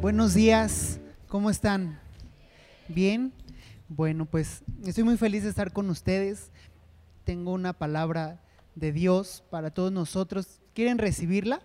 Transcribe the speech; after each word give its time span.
Buenos 0.00 0.32
días, 0.32 1.00
¿cómo 1.26 1.50
están? 1.50 1.98
¿Bien? 2.86 3.32
Bueno, 3.88 4.26
pues 4.26 4.62
estoy 4.86 5.02
muy 5.02 5.16
feliz 5.16 5.42
de 5.42 5.48
estar 5.48 5.72
con 5.72 5.90
ustedes. 5.90 6.52
Tengo 7.24 7.52
una 7.52 7.72
palabra 7.72 8.40
de 8.76 8.92
Dios 8.92 9.42
para 9.50 9.72
todos 9.72 9.90
nosotros. 9.90 10.60
¿Quieren 10.72 10.98
recibirla? 10.98 11.62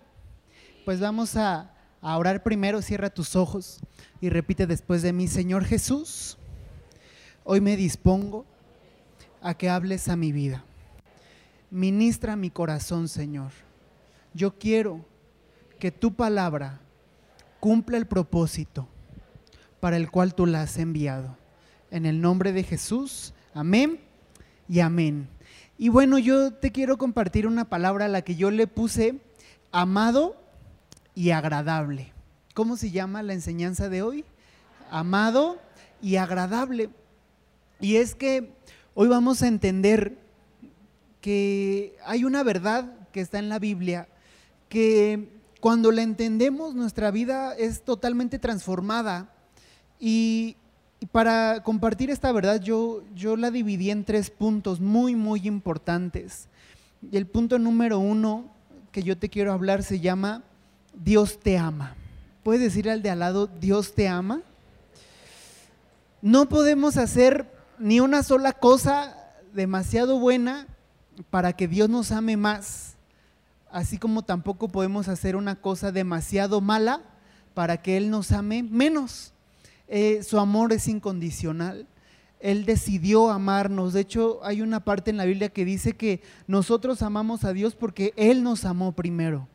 Pues 0.84 0.98
vamos 0.98 1.36
a, 1.36 1.76
orar 2.02 2.42
primero, 2.42 2.82
cierra 2.82 3.08
tus 3.08 3.36
ojos 3.36 3.78
y 4.20 4.30
repite 4.30 4.66
después 4.66 5.02
de 5.02 5.12
mí, 5.12 5.28
Señor 5.28 5.64
Jesús, 5.64 6.36
hoy 7.44 7.60
me 7.60 7.76
dispongo 7.76 8.44
a 9.42 9.54
que 9.54 9.70
hables 9.70 10.08
a 10.08 10.16
mi 10.16 10.32
vida. 10.32 10.64
Ministra 11.70 12.34
mi 12.34 12.50
corazón, 12.50 13.06
Señor. 13.06 13.52
Yo 14.34 14.58
quiero 14.58 15.04
que 15.78 15.92
tu 15.92 16.12
palabra 16.12 16.80
cumpla 17.64 17.96
el 17.96 18.04
propósito 18.04 18.86
para 19.80 19.96
el 19.96 20.10
cual 20.10 20.34
tú 20.34 20.44
la 20.44 20.60
has 20.60 20.76
enviado. 20.76 21.38
En 21.90 22.04
el 22.04 22.20
nombre 22.20 22.52
de 22.52 22.62
Jesús, 22.62 23.32
amén 23.54 24.00
y 24.68 24.80
amén. 24.80 25.28
Y 25.78 25.88
bueno, 25.88 26.18
yo 26.18 26.52
te 26.52 26.72
quiero 26.72 26.98
compartir 26.98 27.46
una 27.46 27.70
palabra 27.70 28.04
a 28.04 28.08
la 28.08 28.20
que 28.20 28.36
yo 28.36 28.50
le 28.50 28.66
puse 28.66 29.14
amado 29.72 30.36
y 31.14 31.30
agradable. 31.30 32.12
¿Cómo 32.52 32.76
se 32.76 32.90
llama 32.90 33.22
la 33.22 33.32
enseñanza 33.32 33.88
de 33.88 34.02
hoy? 34.02 34.26
Amado 34.90 35.58
y 36.02 36.16
agradable. 36.16 36.90
Y 37.80 37.96
es 37.96 38.14
que 38.14 38.52
hoy 38.92 39.08
vamos 39.08 39.40
a 39.40 39.48
entender 39.48 40.18
que 41.22 41.96
hay 42.04 42.24
una 42.24 42.42
verdad 42.42 42.92
que 43.10 43.22
está 43.22 43.38
en 43.38 43.48
la 43.48 43.58
Biblia 43.58 44.06
que 44.68 45.33
cuando 45.64 45.92
la 45.92 46.02
entendemos, 46.02 46.74
nuestra 46.74 47.10
vida 47.10 47.54
es 47.54 47.84
totalmente 47.84 48.38
transformada. 48.38 49.30
Y, 49.98 50.58
para 51.10 51.62
compartir 51.62 52.10
esta 52.10 52.30
verdad, 52.32 52.60
yo, 52.60 53.02
yo 53.14 53.34
la 53.38 53.50
dividí 53.50 53.90
en 53.90 54.04
tres 54.04 54.28
puntos 54.28 54.78
muy, 54.78 55.16
muy 55.16 55.48
importantes. 55.48 56.48
Y 57.10 57.16
el 57.16 57.26
punto 57.26 57.58
número 57.58 57.98
uno 57.98 58.44
que 58.92 59.02
yo 59.02 59.16
te 59.16 59.30
quiero 59.30 59.54
hablar 59.54 59.82
se 59.82 60.00
llama 60.00 60.42
Dios 61.02 61.40
te 61.40 61.56
ama. 61.56 61.94
¿Puedes 62.42 62.60
decir 62.60 62.90
al 62.90 63.00
de 63.00 63.08
al 63.08 63.20
lado, 63.20 63.46
Dios 63.46 63.94
te 63.94 64.06
ama? 64.06 64.42
No 66.20 66.46
podemos 66.46 66.98
hacer 66.98 67.50
ni 67.78 68.00
una 68.00 68.22
sola 68.22 68.52
cosa 68.52 69.16
demasiado 69.54 70.18
buena 70.18 70.66
para 71.30 71.54
que 71.54 71.68
Dios 71.68 71.88
nos 71.88 72.12
ame 72.12 72.36
más 72.36 72.93
así 73.74 73.98
como 73.98 74.22
tampoco 74.22 74.68
podemos 74.68 75.08
hacer 75.08 75.34
una 75.34 75.56
cosa 75.56 75.90
demasiado 75.90 76.60
mala 76.60 77.02
para 77.54 77.82
que 77.82 77.96
Él 77.96 78.08
nos 78.08 78.30
ame 78.30 78.62
menos. 78.62 79.32
Eh, 79.88 80.22
su 80.22 80.38
amor 80.38 80.72
es 80.72 80.86
incondicional. 80.86 81.88
Él 82.38 82.66
decidió 82.66 83.30
amarnos. 83.30 83.92
De 83.92 84.00
hecho, 84.00 84.38
hay 84.44 84.62
una 84.62 84.84
parte 84.84 85.10
en 85.10 85.16
la 85.16 85.24
Biblia 85.24 85.48
que 85.48 85.64
dice 85.64 85.94
que 85.94 86.22
nosotros 86.46 87.02
amamos 87.02 87.42
a 87.42 87.52
Dios 87.52 87.74
porque 87.74 88.14
Él 88.16 88.44
nos 88.44 88.64
amó 88.64 88.92
primero. 88.92 89.48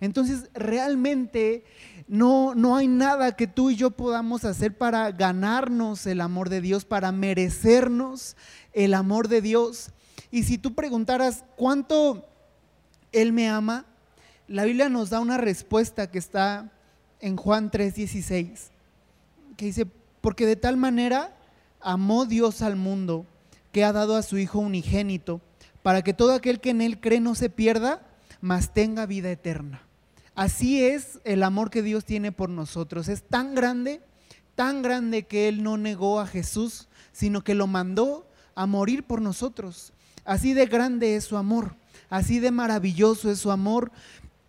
Entonces, 0.00 0.48
realmente 0.54 1.64
no, 2.06 2.54
no 2.54 2.76
hay 2.76 2.86
nada 2.86 3.34
que 3.34 3.48
tú 3.48 3.70
y 3.70 3.76
yo 3.76 3.90
podamos 3.90 4.44
hacer 4.44 4.78
para 4.78 5.10
ganarnos 5.10 6.06
el 6.06 6.20
amor 6.20 6.50
de 6.50 6.60
Dios, 6.60 6.84
para 6.84 7.10
merecernos 7.10 8.36
el 8.72 8.94
amor 8.94 9.26
de 9.26 9.40
Dios. 9.40 9.90
Y 10.30 10.44
si 10.44 10.56
tú 10.56 10.72
preguntaras, 10.76 11.44
¿cuánto 11.56 12.28
él 13.16 13.32
me 13.32 13.48
ama, 13.48 13.86
la 14.48 14.64
Biblia 14.64 14.88
nos 14.88 15.10
da 15.10 15.20
una 15.20 15.38
respuesta 15.38 16.10
que 16.10 16.18
está 16.18 16.70
en 17.20 17.36
Juan 17.36 17.70
3:16, 17.70 18.70
que 19.56 19.66
dice, 19.66 19.86
porque 20.20 20.46
de 20.46 20.56
tal 20.56 20.76
manera 20.76 21.36
amó 21.80 22.26
Dios 22.26 22.62
al 22.62 22.76
mundo 22.76 23.26
que 23.72 23.84
ha 23.84 23.92
dado 23.92 24.16
a 24.16 24.22
su 24.22 24.38
Hijo 24.38 24.58
unigénito, 24.58 25.40
para 25.82 26.02
que 26.02 26.14
todo 26.14 26.32
aquel 26.32 26.60
que 26.60 26.70
en 26.70 26.80
Él 26.80 27.00
cree 27.00 27.20
no 27.20 27.34
se 27.34 27.50
pierda, 27.50 28.02
mas 28.40 28.72
tenga 28.72 29.06
vida 29.06 29.30
eterna. 29.30 29.82
Así 30.34 30.82
es 30.82 31.20
el 31.24 31.42
amor 31.42 31.70
que 31.70 31.82
Dios 31.82 32.04
tiene 32.04 32.32
por 32.32 32.50
nosotros. 32.50 33.08
Es 33.08 33.22
tan 33.22 33.54
grande, 33.54 34.02
tan 34.54 34.82
grande 34.82 35.24
que 35.24 35.48
Él 35.48 35.62
no 35.62 35.78
negó 35.78 36.20
a 36.20 36.26
Jesús, 36.26 36.88
sino 37.12 37.42
que 37.42 37.54
lo 37.54 37.66
mandó 37.66 38.28
a 38.54 38.66
morir 38.66 39.04
por 39.04 39.22
nosotros. 39.22 39.92
Así 40.24 40.54
de 40.54 40.66
grande 40.66 41.16
es 41.16 41.24
su 41.24 41.36
amor. 41.36 41.76
Así 42.10 42.38
de 42.38 42.50
maravilloso 42.50 43.30
es 43.30 43.38
su 43.38 43.50
amor 43.50 43.90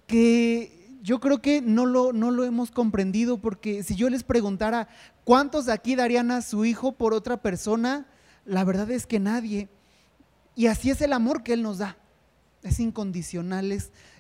que 0.06 0.98
yo 1.02 1.20
creo 1.20 1.42
que 1.42 1.62
no 1.62 1.86
lo, 1.86 2.14
no 2.14 2.32
lo 2.32 2.44
hemos 2.44 2.72
comprendido 2.72 3.38
porque 3.38 3.84
si 3.84 3.96
yo 3.96 4.10
les 4.10 4.24
preguntara 4.24 4.88
cuántos 5.24 5.66
de 5.66 5.74
aquí 5.74 5.96
darían 5.96 6.32
a 6.32 6.42
su 6.42 6.66
hijo 6.66 6.92
por 6.92 7.14
otra 7.14 7.38
persona, 7.38 8.06
la 8.46 8.64
verdad 8.64 8.92
es 8.92 9.06
que 9.06 9.20
nadie. 9.20 9.70
Y 10.56 10.68
así 10.68 10.90
es 10.90 11.02
el 11.02 11.14
amor 11.14 11.44
que 11.44 11.54
Él 11.54 11.62
nos 11.62 11.78
da. 11.78 11.98
Es 12.64 12.80
incondicional. 12.80 13.72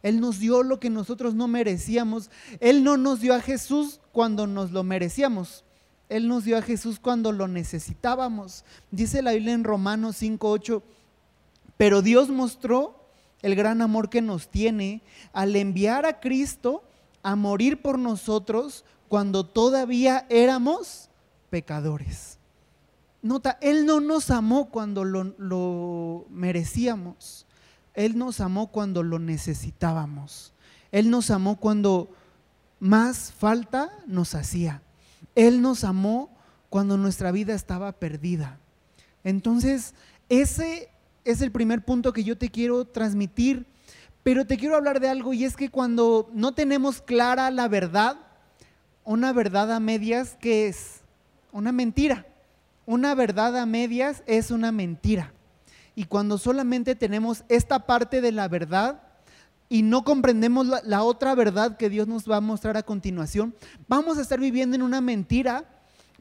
él 0.04 0.20
nos 0.20 0.40
dio 0.40 0.64
lo 0.64 0.80
que 0.80 0.90
nosotros 0.90 1.34
no 1.34 1.48
merecíamos. 1.48 2.30
Él 2.60 2.84
no 2.84 2.96
nos 2.96 3.20
dio 3.20 3.34
a 3.34 3.42
Jesús 3.42 4.00
cuando 4.12 4.48
nos 4.48 4.72
lo 4.72 4.84
merecíamos. 4.84 5.66
Él 6.08 6.28
nos 6.28 6.46
dio 6.46 6.58
a 6.58 6.62
Jesús 6.62 7.00
cuando 7.00 7.32
lo 7.32 7.48
necesitábamos. 7.48 8.64
Dice 8.92 9.22
la 9.22 9.34
Biblia 9.34 9.54
en 9.54 9.64
Romanos 9.64 10.22
5.8, 10.22 10.82
pero 11.76 12.02
Dios 12.02 12.30
mostró 12.30 12.97
el 13.42 13.56
gran 13.56 13.82
amor 13.82 14.10
que 14.10 14.22
nos 14.22 14.50
tiene 14.50 15.02
al 15.34 15.56
enviar 15.56 16.06
a 16.06 16.20
Cristo 16.20 16.84
a 17.24 17.36
morir 17.36 17.82
por 17.82 18.00
nosotros 18.00 18.86
cuando 19.08 19.46
todavía 19.46 20.26
éramos 20.30 21.10
pecadores. 21.50 22.38
Nota, 23.22 23.58
Él 23.62 23.86
no 23.86 24.00
nos 24.00 24.32
amó 24.32 24.70
cuando 24.70 25.04
lo, 25.04 26.26
merecíamos. 26.30 27.46
Él 27.94 28.18
nos 28.18 28.40
amó 28.42 28.68
cuando 28.68 29.04
lo 29.04 29.20
necesitábamos. 29.20 30.54
Él 30.92 31.10
nos 31.10 31.32
amó 31.32 31.58
cuando 31.58 32.10
más 32.80 33.32
falta 33.32 33.92
nos 34.06 34.36
hacía. 34.36 34.82
Él 35.36 35.62
nos 35.62 35.84
amó 35.84 36.30
cuando 36.70 36.98
nuestra 36.98 37.32
vida 37.32 37.54
estaba 37.54 37.92
perdida. 37.94 38.60
Entonces, 39.24 39.96
ese 40.30 40.90
es 41.28 41.42
el 41.42 41.52
primer 41.52 41.84
punto 41.84 42.14
que 42.14 42.24
yo 42.24 42.38
te 42.38 42.50
quiero 42.50 42.86
transmitir, 42.86 43.66
pero 44.24 44.48
te 44.48 44.58
quiero 44.58 44.78
hablar 44.78 45.02
de 45.02 45.10
algo 45.10 45.34
y 45.34 45.44
es 45.44 45.58
que 45.58 45.70
cuando 45.70 46.30
no 46.34 46.54
tenemos 46.54 47.02
clara 47.02 47.52
la 47.52 47.68
verdad, 47.68 48.18
una 49.04 49.34
verdad 49.34 49.74
a 49.74 49.82
medias, 49.82 50.38
¿qué 50.40 50.68
es? 50.68 51.02
Una 51.52 51.74
mentira. 51.74 52.26
Una 52.86 53.14
verdad 53.14 53.58
a 53.58 53.66
medias 53.66 54.24
es 54.26 54.52
una 54.52 54.72
mentira. 54.72 55.34
Y 55.96 56.06
cuando 56.06 56.38
solamente 56.38 56.96
tenemos 56.96 57.44
esta 57.50 57.86
parte 57.86 58.22
de 58.22 58.32
la 58.32 58.48
verdad 58.48 59.04
y 59.68 59.82
no 59.82 60.06
comprendemos 60.06 60.66
la, 60.68 60.82
la, 60.86 61.04
otra 61.04 61.36
verdad 61.36 61.76
que 61.76 61.90
Dios 61.90 62.08
nos 62.08 62.30
va 62.30 62.38
a 62.38 62.42
mostrar 62.42 62.78
a 62.78 62.84
continuación, 62.84 63.54
vamos 63.90 64.18
a 64.18 64.22
estar 64.22 64.40
viviendo 64.40 64.78
en 64.78 64.82
una 64.82 65.02
mentira, 65.02 65.66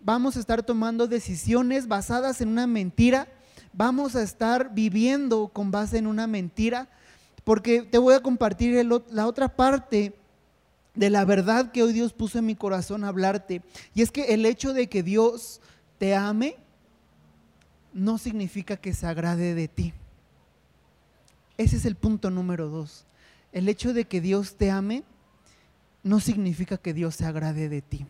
vamos 0.02 0.36
a 0.36 0.40
estar 0.40 0.64
tomando 0.64 1.06
decisiones 1.06 1.86
basadas 1.86 2.40
en 2.40 2.48
una 2.48 2.66
mentira 2.66 3.28
vamos 3.72 4.16
a 4.16 4.22
estar 4.22 4.74
viviendo 4.74 5.48
con 5.48 5.70
base 5.70 5.98
en 5.98 6.06
una 6.06 6.26
mentira, 6.26 6.88
porque 7.44 7.82
te 7.82 7.98
voy 7.98 8.14
a 8.14 8.22
compartir 8.22 8.84
la 9.10 9.26
otra 9.26 9.48
parte 9.48 10.14
de 10.94 11.10
la 11.10 11.24
verdad 11.24 11.70
que 11.70 11.82
hoy 11.82 11.92
Dios 11.92 12.12
puso 12.12 12.38
en 12.38 12.46
mi 12.46 12.56
corazón 12.56 13.04
a 13.04 13.08
hablarte. 13.08 13.62
Y 13.94 14.02
es 14.02 14.10
que 14.10 14.34
el 14.34 14.46
hecho 14.46 14.72
de 14.72 14.88
que 14.88 15.02
Dios 15.02 15.60
te 15.98 16.14
ame 16.14 16.56
no 17.92 18.18
significa 18.18 18.76
que 18.76 18.92
se 18.92 19.06
agrade 19.06 19.54
de 19.54 19.68
ti. 19.68 19.92
Ese 21.56 21.76
es 21.76 21.84
el 21.84 21.94
punto 21.94 22.30
número 22.30 22.68
dos. 22.68 23.06
El 23.52 23.68
hecho 23.68 23.94
de 23.94 24.06
que 24.06 24.20
Dios 24.20 24.56
te 24.56 24.70
ame 24.70 25.04
no 26.02 26.20
significa 26.20 26.76
que 26.76 26.92
Dios 26.92 27.14
se 27.14 27.24
agrade 27.24 27.68
de 27.68 27.82
ti. 27.82 28.06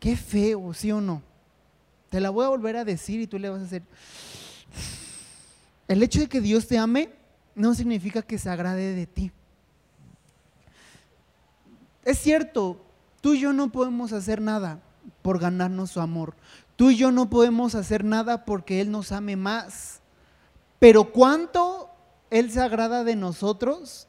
Qué 0.00 0.16
feo, 0.16 0.74
¿sí 0.74 0.92
o 0.92 1.00
no? 1.00 1.22
Te 2.10 2.20
la 2.20 2.30
voy 2.30 2.44
a 2.44 2.48
volver 2.48 2.76
a 2.76 2.84
decir 2.84 3.20
y 3.20 3.26
tú 3.26 3.38
le 3.38 3.48
vas 3.48 3.62
a 3.62 3.64
hacer. 3.64 3.82
El 5.88 6.02
hecho 6.02 6.20
de 6.20 6.28
que 6.28 6.40
Dios 6.40 6.66
te 6.66 6.78
ame 6.78 7.10
no 7.54 7.74
significa 7.74 8.22
que 8.22 8.38
se 8.38 8.50
agrade 8.50 8.94
de 8.94 9.06
ti. 9.06 9.32
Es 12.04 12.18
cierto, 12.18 12.80
tú 13.20 13.34
y 13.34 13.40
yo 13.40 13.52
no 13.52 13.72
podemos 13.72 14.12
hacer 14.12 14.40
nada 14.40 14.80
por 15.22 15.40
ganarnos 15.40 15.90
su 15.90 16.00
amor. 16.00 16.34
Tú 16.76 16.90
y 16.90 16.96
yo 16.96 17.10
no 17.10 17.30
podemos 17.30 17.74
hacer 17.74 18.04
nada 18.04 18.44
porque 18.44 18.80
Él 18.80 18.90
nos 18.90 19.10
ame 19.12 19.34
más. 19.34 20.00
Pero 20.78 21.12
cuánto 21.12 21.90
Él 22.30 22.50
se 22.50 22.60
agrada 22.60 23.02
de 23.02 23.16
nosotros, 23.16 24.06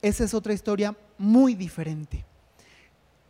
esa 0.00 0.24
es 0.24 0.32
otra 0.32 0.52
historia 0.52 0.96
muy 1.18 1.54
diferente. 1.54 2.24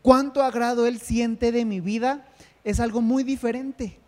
Cuánto 0.02 0.42
agrado 0.42 0.86
Él 0.86 1.00
siente 1.00 1.50
de 1.50 1.64
mi 1.64 1.80
vida 1.80 2.28
es 2.62 2.78
algo 2.78 3.00
muy 3.00 3.24
diferente. 3.24 3.98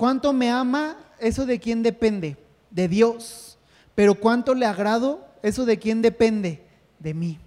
¿Cuánto 0.00 0.32
me 0.32 0.50
ama? 0.50 0.96
Eso 1.18 1.44
de 1.44 1.60
quién 1.60 1.82
depende? 1.82 2.38
De 2.70 2.88
Dios. 2.88 3.58
Pero 3.94 4.14
¿cuánto 4.14 4.54
le 4.54 4.64
agrado? 4.64 5.22
Eso 5.42 5.66
de 5.66 5.78
quién 5.78 6.00
depende? 6.00 6.64
De 6.98 7.12
mí. 7.12 7.38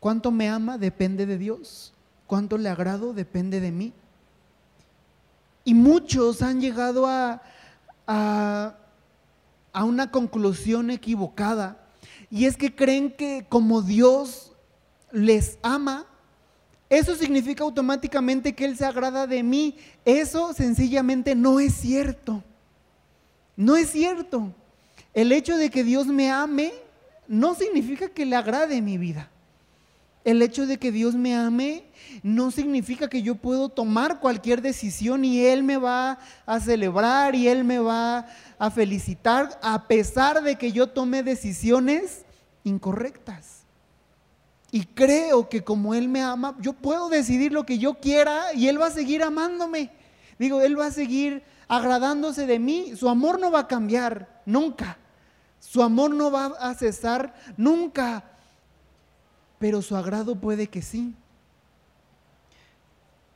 cuánto 0.00 0.32
me 0.32 0.48
ama 0.48 0.78
depende 0.78 1.24
de 1.24 1.38
Dios, 1.38 1.92
cuánto 2.26 2.58
le 2.58 2.68
agrado 2.68 3.12
depende 3.14 3.60
de 3.60 3.70
mí. 3.70 3.92
Y 5.64 5.74
muchos 5.74 6.42
han 6.42 6.60
llegado 6.60 7.06
a, 7.06 7.40
a, 8.08 8.74
a 9.72 9.84
una 9.84 10.10
conclusión 10.10 10.90
equivocada. 10.90 11.76
Y 12.32 12.46
es 12.46 12.56
que 12.56 12.74
creen 12.74 13.12
que 13.12 13.46
como 13.48 13.82
Dios 13.82 14.50
les 15.12 15.56
ama, 15.62 16.04
eso 16.92 17.14
significa 17.14 17.64
automáticamente 17.64 18.54
que 18.54 18.66
Él 18.66 18.76
se 18.76 18.84
agrada 18.84 19.26
de 19.26 19.42
mí. 19.42 19.78
Eso 20.04 20.52
sencillamente 20.52 21.34
no 21.34 21.58
es 21.58 21.72
cierto. 21.72 22.44
No 23.56 23.76
es 23.76 23.88
cierto. 23.88 24.52
El 25.14 25.32
hecho 25.32 25.56
de 25.56 25.70
que 25.70 25.84
Dios 25.84 26.06
me 26.06 26.30
ame 26.30 26.74
no 27.26 27.54
significa 27.54 28.10
que 28.10 28.26
le 28.26 28.36
agrade 28.36 28.82
mi 28.82 28.98
vida. 28.98 29.30
El 30.22 30.42
hecho 30.42 30.66
de 30.66 30.76
que 30.76 30.92
Dios 30.92 31.14
me 31.14 31.34
ame 31.34 31.84
no 32.22 32.50
significa 32.50 33.08
que 33.08 33.22
yo 33.22 33.36
puedo 33.36 33.70
tomar 33.70 34.20
cualquier 34.20 34.60
decisión 34.60 35.24
y 35.24 35.46
Él 35.46 35.62
me 35.62 35.78
va 35.78 36.18
a 36.44 36.60
celebrar 36.60 37.34
y 37.34 37.48
Él 37.48 37.64
me 37.64 37.78
va 37.78 38.26
a 38.58 38.70
felicitar 38.70 39.58
a 39.62 39.88
pesar 39.88 40.42
de 40.42 40.56
que 40.56 40.72
yo 40.72 40.88
tome 40.88 41.22
decisiones 41.22 42.26
incorrectas. 42.64 43.61
Y 44.72 44.86
creo 44.86 45.48
que 45.48 45.62
como 45.62 45.94
Él 45.94 46.08
me 46.08 46.22
ama, 46.22 46.56
yo 46.60 46.72
puedo 46.72 47.08
decidir 47.08 47.52
lo 47.52 47.64
que 47.64 47.78
yo 47.78 47.94
quiera 48.00 48.52
y 48.52 48.66
Él 48.66 48.80
va 48.80 48.86
a 48.86 48.90
seguir 48.90 49.22
amándome. 49.22 49.92
Digo, 50.38 50.60
Él 50.60 50.76
va 50.76 50.86
a 50.86 50.90
seguir 50.90 51.44
agradándose 51.68 52.46
de 52.46 52.58
mí. 52.58 52.96
Su 52.96 53.08
amor 53.08 53.38
no 53.38 53.52
va 53.52 53.60
a 53.60 53.68
cambiar, 53.68 54.42
nunca. 54.46 54.98
Su 55.60 55.80
amor 55.80 56.12
no 56.12 56.32
va 56.32 56.46
a 56.58 56.74
cesar, 56.74 57.34
nunca 57.56 58.24
pero 59.62 59.80
su 59.80 59.94
agrado 59.94 60.34
puede 60.34 60.66
que 60.66 60.82
sí. 60.82 61.14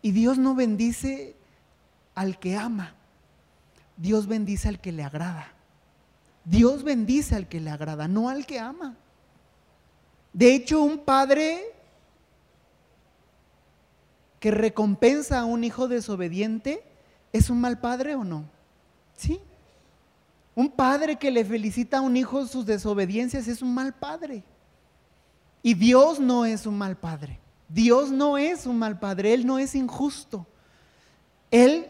Y 0.03 0.11
Dios 0.11 0.39
no 0.39 0.57
bendice 0.57 1.37
al 2.17 2.41
que 2.41 2.57
ama, 2.57 2.95
Dios 3.97 4.27
bendice 4.27 4.67
al 4.67 4.81
que 4.81 4.91
le 4.91 5.05
agrada. 5.05 5.53
Dios 6.45 6.83
bendice 6.83 7.37
al 7.37 7.47
que 7.47 7.61
le 7.61 7.71
agrada, 7.71 8.09
no 8.09 8.29
al 8.29 8.45
que 8.45 8.59
ama. 8.59 8.97
De 10.37 10.55
hecho, 10.55 10.83
un 10.83 10.99
padre 10.99 11.65
que 14.39 14.51
recompensa 14.51 15.39
a 15.39 15.45
un 15.47 15.65
hijo 15.65 15.89
desobediente, 15.89 16.83
¿es 17.33 17.49
un 17.49 17.59
mal 17.59 17.81
padre 17.81 18.17
o 18.17 18.23
no? 18.23 18.45
Sí. 19.17 19.41
Un 20.55 20.71
padre 20.71 21.17
que 21.17 21.31
le 21.31 21.43
felicita 21.43 21.97
a 21.97 22.01
un 22.03 22.19
hijo 22.19 22.47
sus 22.47 22.67
desobediencias 22.67 23.49
es 23.49 23.63
un 23.63 23.73
mal 23.73 23.95
padre. 23.95 24.45
Y 25.63 25.73
Dios 25.73 26.21
no 26.21 26.45
es 26.45 26.67
un 26.67 26.77
mal 26.77 26.99
padre. 26.99 27.41
Dios 27.71 28.11
no 28.11 28.37
es 28.37 28.67
un 28.67 28.79
mal 28.79 28.99
padre. 28.99 29.33
Él 29.33 29.47
no 29.47 29.59
es 29.59 29.75
injusto. 29.75 30.47
Él 31.51 31.89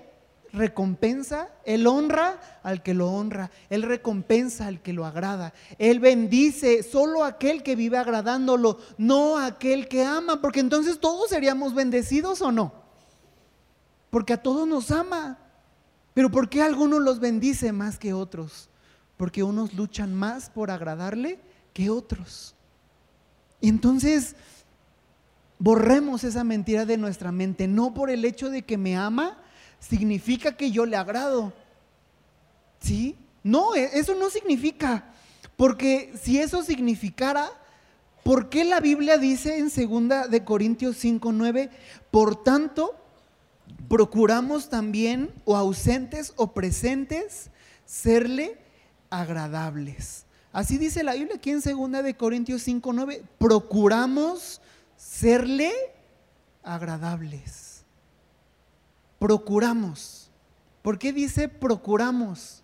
recompensa, 0.56 1.48
Él 1.64 1.86
honra 1.86 2.40
al 2.62 2.82
que 2.82 2.94
lo 2.94 3.10
honra, 3.10 3.50
Él 3.70 3.82
recompensa 3.82 4.66
al 4.66 4.82
que 4.82 4.92
lo 4.92 5.06
agrada, 5.06 5.52
Él 5.78 6.00
bendice 6.00 6.82
solo 6.82 7.24
aquel 7.24 7.62
que 7.62 7.76
vive 7.76 7.98
agradándolo, 7.98 8.78
no 8.98 9.38
aquel 9.38 9.88
que 9.88 10.04
ama, 10.04 10.40
porque 10.40 10.60
entonces 10.60 10.98
todos 10.98 11.30
seríamos 11.30 11.74
bendecidos 11.74 12.42
o 12.42 12.50
no. 12.50 12.72
Porque 14.10 14.32
a 14.32 14.42
todos 14.42 14.66
nos 14.66 14.90
ama, 14.90 15.38
pero 16.14 16.30
¿por 16.30 16.48
qué 16.48 16.62
algunos 16.62 17.00
los 17.02 17.20
bendice 17.20 17.72
más 17.72 17.98
que 17.98 18.12
otros? 18.12 18.70
Porque 19.16 19.42
unos 19.42 19.74
luchan 19.74 20.14
más 20.14 20.50
por 20.50 20.70
agradarle 20.70 21.38
que 21.72 21.90
otros. 21.90 22.54
Y 23.60 23.68
entonces 23.68 24.36
borremos 25.58 26.24
esa 26.24 26.44
mentira 26.44 26.86
de 26.86 26.96
nuestra 26.96 27.32
mente. 27.32 27.68
No 27.68 27.94
por 27.94 28.10
el 28.10 28.24
hecho 28.24 28.50
de 28.50 28.62
que 28.62 28.78
me 28.78 28.96
ama, 28.96 29.38
significa 29.80 30.56
que 30.56 30.70
yo 30.70 30.86
le 30.86 30.96
agrado. 30.96 31.52
¿Sí? 32.80 33.16
No, 33.42 33.74
e, 33.74 33.98
eso 33.98 34.14
no 34.14 34.30
significa. 34.30 35.04
Porque 35.56 36.12
si 36.20 36.38
eso 36.38 36.62
significara, 36.62 37.50
¿por 38.22 38.48
qué 38.48 38.64
la 38.64 38.80
Biblia 38.80 39.18
dice 39.18 39.58
en 39.58 39.68
2 39.68 40.30
de 40.30 40.44
Corintios 40.44 40.96
5, 40.96 41.32
9, 41.32 41.70
por 42.10 42.42
tanto, 42.42 42.94
procuramos 43.88 44.68
también, 44.68 45.32
o 45.44 45.56
ausentes 45.56 46.32
o 46.36 46.52
presentes, 46.52 47.50
serle 47.84 48.58
agradables? 49.10 50.26
Así 50.52 50.78
dice 50.78 51.02
la 51.02 51.14
Biblia 51.14 51.36
aquí 51.36 51.50
en 51.50 51.60
2 51.60 52.02
de 52.02 52.16
Corintios 52.16 52.62
5, 52.62 52.92
9. 52.92 53.22
Procuramos 53.38 54.60
serle 54.96 55.72
agradables. 56.62 57.65
Procuramos. 59.18 60.30
¿Por 60.82 60.98
qué 60.98 61.12
dice 61.12 61.48
procuramos? 61.48 62.62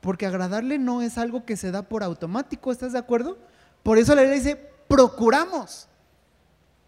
Porque 0.00 0.26
agradarle 0.26 0.78
no 0.78 1.02
es 1.02 1.18
algo 1.18 1.44
que 1.44 1.56
se 1.56 1.70
da 1.70 1.82
por 1.82 2.02
automático, 2.02 2.72
¿estás 2.72 2.92
de 2.92 2.98
acuerdo? 2.98 3.36
Por 3.82 3.98
eso 3.98 4.14
la 4.14 4.22
Biblia 4.22 4.38
dice 4.38 4.56
procuramos. 4.88 5.88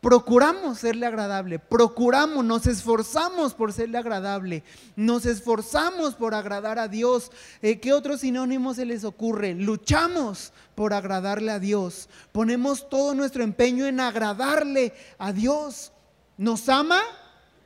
Procuramos 0.00 0.78
serle 0.78 1.04
agradable, 1.04 1.58
procuramos, 1.58 2.42
nos 2.42 2.66
esforzamos 2.66 3.52
por 3.52 3.74
serle 3.74 3.98
agradable, 3.98 4.64
nos 4.96 5.26
esforzamos 5.26 6.14
por 6.14 6.34
agradar 6.34 6.78
a 6.78 6.88
Dios. 6.88 7.30
Eh, 7.60 7.80
¿Qué 7.80 7.92
otro 7.92 8.16
sinónimo 8.16 8.72
se 8.72 8.86
les 8.86 9.04
ocurre? 9.04 9.52
Luchamos 9.52 10.54
por 10.74 10.94
agradarle 10.94 11.52
a 11.52 11.58
Dios, 11.58 12.08
ponemos 12.32 12.88
todo 12.88 13.14
nuestro 13.14 13.42
empeño 13.42 13.84
en 13.84 14.00
agradarle 14.00 14.94
a 15.18 15.34
Dios. 15.34 15.92
¿Nos 16.38 16.70
ama? 16.70 17.02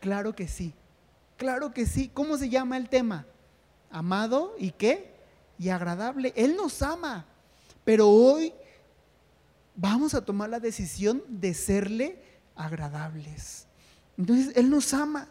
Claro 0.04 0.36
que 0.36 0.46
sí, 0.46 0.74
claro 1.38 1.72
que 1.72 1.86
sí. 1.86 2.10
¿Cómo 2.12 2.36
se 2.36 2.50
llama 2.50 2.76
el 2.76 2.90
tema? 2.90 3.24
Amado 3.90 4.54
y 4.58 4.70
qué? 4.72 5.14
Y 5.58 5.70
agradable. 5.70 6.34
Él 6.36 6.56
nos 6.56 6.82
ama, 6.82 7.24
pero 7.86 8.10
hoy 8.10 8.52
vamos 9.74 10.12
a 10.12 10.22
tomar 10.22 10.50
la 10.50 10.60
decisión 10.60 11.22
de 11.26 11.54
serle 11.54 12.18
agradables. 12.54 13.66
Entonces, 14.18 14.54
Él 14.56 14.68
nos 14.68 14.92
ama. 14.92 15.26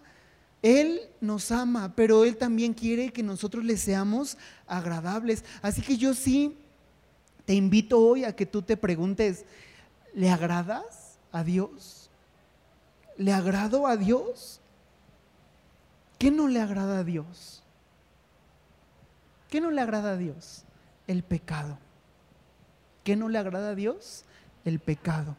Él 0.63 1.01
nos 1.21 1.51
ama, 1.51 1.93
pero 1.95 2.25
Él 2.25 2.35
también 2.35 2.73
quiere 2.73 3.13
que 3.13 3.21
nosotros 3.21 3.63
le 3.63 3.77
seamos 3.77 4.39
agradables. 4.65 5.45
Así 5.61 5.83
que 5.83 5.97
yo 5.97 6.15
sí 6.15 6.57
te 7.45 7.53
invito 7.53 7.99
hoy 7.99 8.23
a 8.23 8.35
que 8.35 8.47
tú 8.47 8.63
te 8.63 8.75
preguntes, 8.75 9.45
¿le 10.15 10.31
agradas 10.31 11.19
a 11.31 11.43
Dios? 11.43 12.09
¿Le 13.17 13.31
agrado 13.31 13.85
a 13.85 13.97
Dios? 13.97 14.61
¿Qué 16.23 16.31
no 16.31 16.47
le 16.47 16.61
agrada 16.61 16.99
a 16.99 17.03
Dios? 17.03 17.61
¿Qué 19.49 19.59
no 19.59 19.71
le 19.71 19.81
agrada 19.81 20.11
a 20.11 20.15
Dios? 20.15 20.63
El 21.05 21.21
pecado. 21.21 21.77
¿Qué 23.03 23.17
no 23.17 23.27
le 23.27 23.37
agrada 23.37 23.71
a 23.71 23.75
Dios? 23.75 24.23
El 24.63 24.79
pecado. 24.79 25.35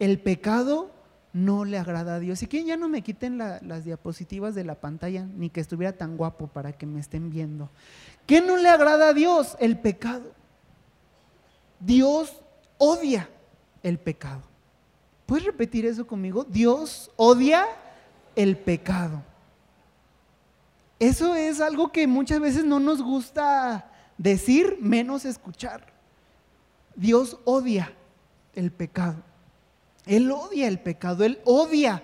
El 0.00 0.18
pecado 0.18 0.90
no 1.32 1.64
le 1.64 1.78
agrada 1.78 2.16
a 2.16 2.18
Dios. 2.18 2.42
Y 2.42 2.48
que 2.48 2.64
ya 2.64 2.76
no 2.76 2.88
me 2.88 3.02
quiten 3.02 3.38
las 3.38 3.84
diapositivas 3.84 4.56
de 4.56 4.64
la 4.64 4.74
pantalla, 4.74 5.24
ni 5.24 5.50
que 5.50 5.60
estuviera 5.60 5.92
tan 5.92 6.16
guapo 6.16 6.48
para 6.48 6.72
que 6.72 6.84
me 6.84 6.98
estén 6.98 7.30
viendo. 7.30 7.70
¿Qué 8.26 8.40
no 8.40 8.56
le 8.56 8.70
agrada 8.70 9.10
a 9.10 9.14
Dios? 9.14 9.56
El 9.60 9.78
pecado. 9.78 10.32
Dios 11.78 12.42
odia 12.76 13.30
el 13.84 14.00
pecado. 14.00 14.42
¿Puedes 15.26 15.46
repetir 15.46 15.86
eso 15.86 16.08
conmigo? 16.08 16.42
Dios 16.42 17.08
odia 17.14 17.68
el 18.34 18.56
pecado. 18.56 19.27
Eso 20.98 21.34
es 21.34 21.60
algo 21.60 21.92
que 21.92 22.06
muchas 22.06 22.40
veces 22.40 22.64
no 22.64 22.80
nos 22.80 23.02
gusta 23.02 23.90
decir, 24.16 24.78
menos 24.80 25.24
escuchar. 25.24 25.86
Dios 26.96 27.38
odia 27.44 27.92
el 28.54 28.72
pecado. 28.72 29.22
Él 30.06 30.30
odia 30.32 30.66
el 30.66 30.80
pecado, 30.80 31.24
Él 31.24 31.38
odia 31.44 32.02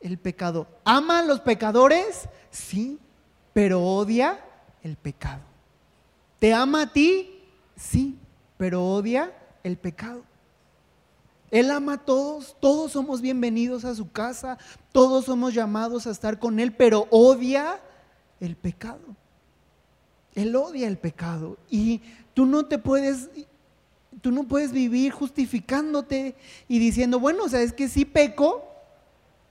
el 0.00 0.18
pecado. 0.18 0.68
¿Ama 0.84 1.20
a 1.20 1.22
los 1.24 1.40
pecadores? 1.40 2.28
Sí, 2.50 2.98
pero 3.52 3.82
odia 3.82 4.38
el 4.82 4.96
pecado. 4.96 5.42
¿Te 6.38 6.52
ama 6.52 6.82
a 6.82 6.92
ti? 6.92 7.42
Sí, 7.74 8.18
pero 8.56 8.84
odia 8.84 9.32
el 9.64 9.76
pecado. 9.76 10.22
Él 11.50 11.70
ama 11.70 11.94
a 11.94 11.98
todos, 11.98 12.56
todos 12.60 12.92
somos 12.92 13.20
bienvenidos 13.20 13.84
a 13.84 13.94
su 13.94 14.10
casa, 14.10 14.58
todos 14.92 15.24
somos 15.24 15.54
llamados 15.54 16.06
a 16.06 16.10
estar 16.10 16.38
con 16.38 16.60
Él, 16.60 16.72
pero 16.72 17.06
odia 17.10 17.80
el 18.40 18.56
pecado. 18.56 19.16
Él 20.34 20.54
odia 20.56 20.88
el 20.88 20.98
pecado 20.98 21.58
y 21.70 22.00
tú 22.34 22.46
no 22.46 22.66
te 22.66 22.78
puedes 22.78 23.30
tú 24.20 24.30
no 24.30 24.44
puedes 24.44 24.72
vivir 24.72 25.12
justificándote 25.12 26.34
y 26.68 26.78
diciendo, 26.78 27.20
bueno, 27.20 27.44
o 27.44 27.48
sea, 27.48 27.60
es 27.60 27.72
que 27.72 27.88
sí 27.88 28.04
peco, 28.04 28.64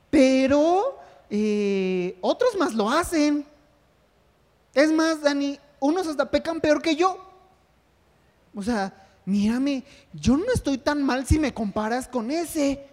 pero 0.10 0.98
eh, 1.30 2.18
otros 2.22 2.56
más 2.58 2.74
lo 2.74 2.90
hacen. 2.90 3.46
Es 4.74 4.92
más, 4.92 5.22
Dani, 5.22 5.60
unos 5.80 6.08
hasta 6.08 6.30
pecan 6.30 6.60
peor 6.60 6.82
que 6.82 6.96
yo. 6.96 7.18
O 8.56 8.64
sea, 8.64 8.94
mírame, 9.26 9.84
yo 10.14 10.38
no 10.38 10.52
estoy 10.54 10.78
tan 10.78 11.04
mal 11.04 11.26
si 11.26 11.40
me 11.40 11.54
comparas 11.54 12.08
con 12.08 12.32
ese. 12.32 12.88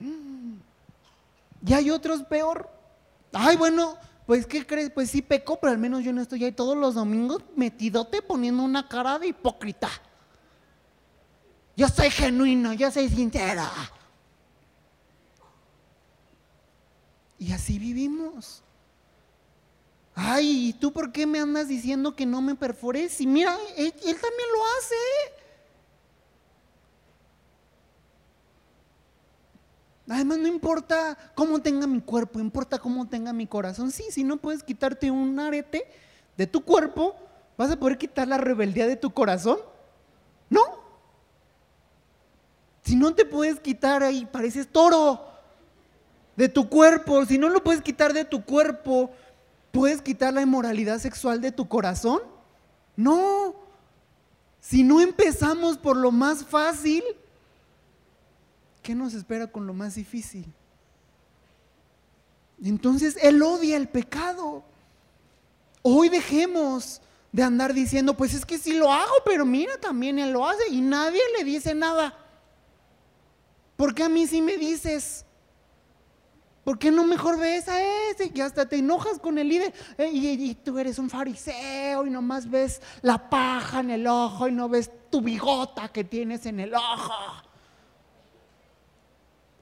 Mm. 0.00 0.54
Y 1.66 1.72
hay 1.72 1.90
otros 1.90 2.22
peor. 2.22 2.68
Ay, 3.32 3.56
bueno, 3.56 3.96
pues 4.26 4.46
¿qué 4.46 4.66
crees? 4.66 4.90
Pues 4.90 5.10
sí 5.10 5.22
pecó, 5.22 5.60
pero 5.60 5.72
al 5.72 5.78
menos 5.78 6.02
yo 6.02 6.12
no 6.12 6.22
estoy 6.22 6.44
ahí 6.44 6.52
todos 6.52 6.76
los 6.76 6.94
domingos 6.94 7.42
metidote 7.56 8.22
poniendo 8.22 8.62
una 8.62 8.88
cara 8.88 9.18
de 9.18 9.28
hipócrita. 9.28 9.90
Yo 11.76 11.88
soy 11.88 12.10
genuino, 12.10 12.72
yo 12.72 12.90
soy 12.90 13.08
sincera. 13.08 13.70
Y 17.38 17.52
así 17.52 17.78
vivimos. 17.78 18.62
Ay, 20.14 20.68
¿y 20.68 20.72
tú 20.72 20.92
por 20.92 21.10
qué 21.12 21.26
me 21.26 21.40
andas 21.40 21.68
diciendo 21.68 22.14
que 22.14 22.24
no 22.24 22.40
me 22.40 22.54
perfores? 22.54 23.20
Y 23.20 23.26
mira, 23.26 23.58
él 23.76 23.92
también 23.92 24.48
lo 24.52 24.64
hace. 24.78 25.43
Además, 30.14 30.38
no 30.38 30.46
importa 30.46 31.18
cómo 31.34 31.60
tenga 31.60 31.88
mi 31.88 32.00
cuerpo, 32.00 32.38
importa 32.38 32.78
cómo 32.78 33.08
tenga 33.08 33.32
mi 33.32 33.48
corazón. 33.48 33.90
Sí, 33.90 34.04
si 34.10 34.22
no 34.22 34.36
puedes 34.36 34.62
quitarte 34.62 35.10
un 35.10 35.40
arete 35.40 35.88
de 36.36 36.46
tu 36.46 36.64
cuerpo, 36.64 37.16
¿vas 37.58 37.72
a 37.72 37.76
poder 37.76 37.98
quitar 37.98 38.28
la 38.28 38.38
rebeldía 38.38 38.86
de 38.86 38.94
tu 38.94 39.12
corazón? 39.12 39.58
No. 40.48 40.62
Si 42.84 42.94
no 42.94 43.12
te 43.12 43.24
puedes 43.24 43.58
quitar 43.58 44.04
ahí, 44.04 44.24
pareces 44.24 44.68
toro 44.68 45.20
de 46.36 46.48
tu 46.48 46.68
cuerpo. 46.68 47.26
Si 47.26 47.36
no 47.36 47.48
lo 47.48 47.64
puedes 47.64 47.82
quitar 47.82 48.12
de 48.12 48.24
tu 48.24 48.44
cuerpo, 48.44 49.10
¿puedes 49.72 50.00
quitar 50.00 50.32
la 50.32 50.42
inmoralidad 50.42 51.00
sexual 51.00 51.40
de 51.40 51.50
tu 51.50 51.66
corazón? 51.66 52.20
No. 52.94 53.56
Si 54.60 54.84
no 54.84 55.00
empezamos 55.00 55.76
por 55.76 55.96
lo 55.96 56.12
más 56.12 56.44
fácil, 56.44 57.02
¿qué 58.84 58.94
nos 58.94 59.14
espera 59.14 59.48
con 59.48 59.66
lo 59.66 59.74
más 59.74 59.96
difícil? 59.96 60.46
Entonces 62.62 63.16
Él 63.20 63.42
odia 63.42 63.76
el 63.76 63.88
pecado. 63.88 64.62
Hoy 65.82 66.08
dejemos 66.08 67.00
de 67.32 67.42
andar 67.42 67.74
diciendo, 67.74 68.14
pues 68.14 68.34
es 68.34 68.46
que 68.46 68.58
sí 68.58 68.74
lo 68.74 68.92
hago, 68.92 69.12
pero 69.24 69.44
mira, 69.44 69.76
también 69.80 70.20
Él 70.20 70.30
lo 70.30 70.46
hace 70.46 70.68
y 70.70 70.80
nadie 70.82 71.20
le 71.36 71.44
dice 71.44 71.74
nada. 71.74 72.16
¿Por 73.76 73.94
qué 73.94 74.04
a 74.04 74.08
mí 74.08 74.26
sí 74.26 74.40
me 74.40 74.56
dices? 74.56 75.24
¿Por 76.62 76.78
qué 76.78 76.90
no 76.90 77.04
mejor 77.04 77.38
ves 77.38 77.68
a 77.68 77.82
ese 78.10 78.30
que 78.30 78.42
hasta 78.42 78.68
te 78.68 78.76
enojas 78.76 79.18
con 79.18 79.38
el 79.38 79.48
líder? 79.48 79.74
Eh, 79.98 80.10
y, 80.12 80.28
y, 80.28 80.54
tú 80.54 80.78
eres 80.78 80.98
un 80.98 81.10
fariseo 81.10 82.06
y 82.06 82.10
nomás 82.10 82.48
ves 82.48 82.80
la 83.02 83.28
paja 83.28 83.80
en 83.80 83.90
el 83.90 84.06
ojo 84.06 84.46
y 84.46 84.52
no 84.52 84.68
ves 84.68 84.90
tu 85.10 85.20
bigota 85.20 85.88
que 85.88 86.04
tienes 86.04 86.46
en 86.46 86.60
el 86.60 86.74
ojo. 86.74 87.43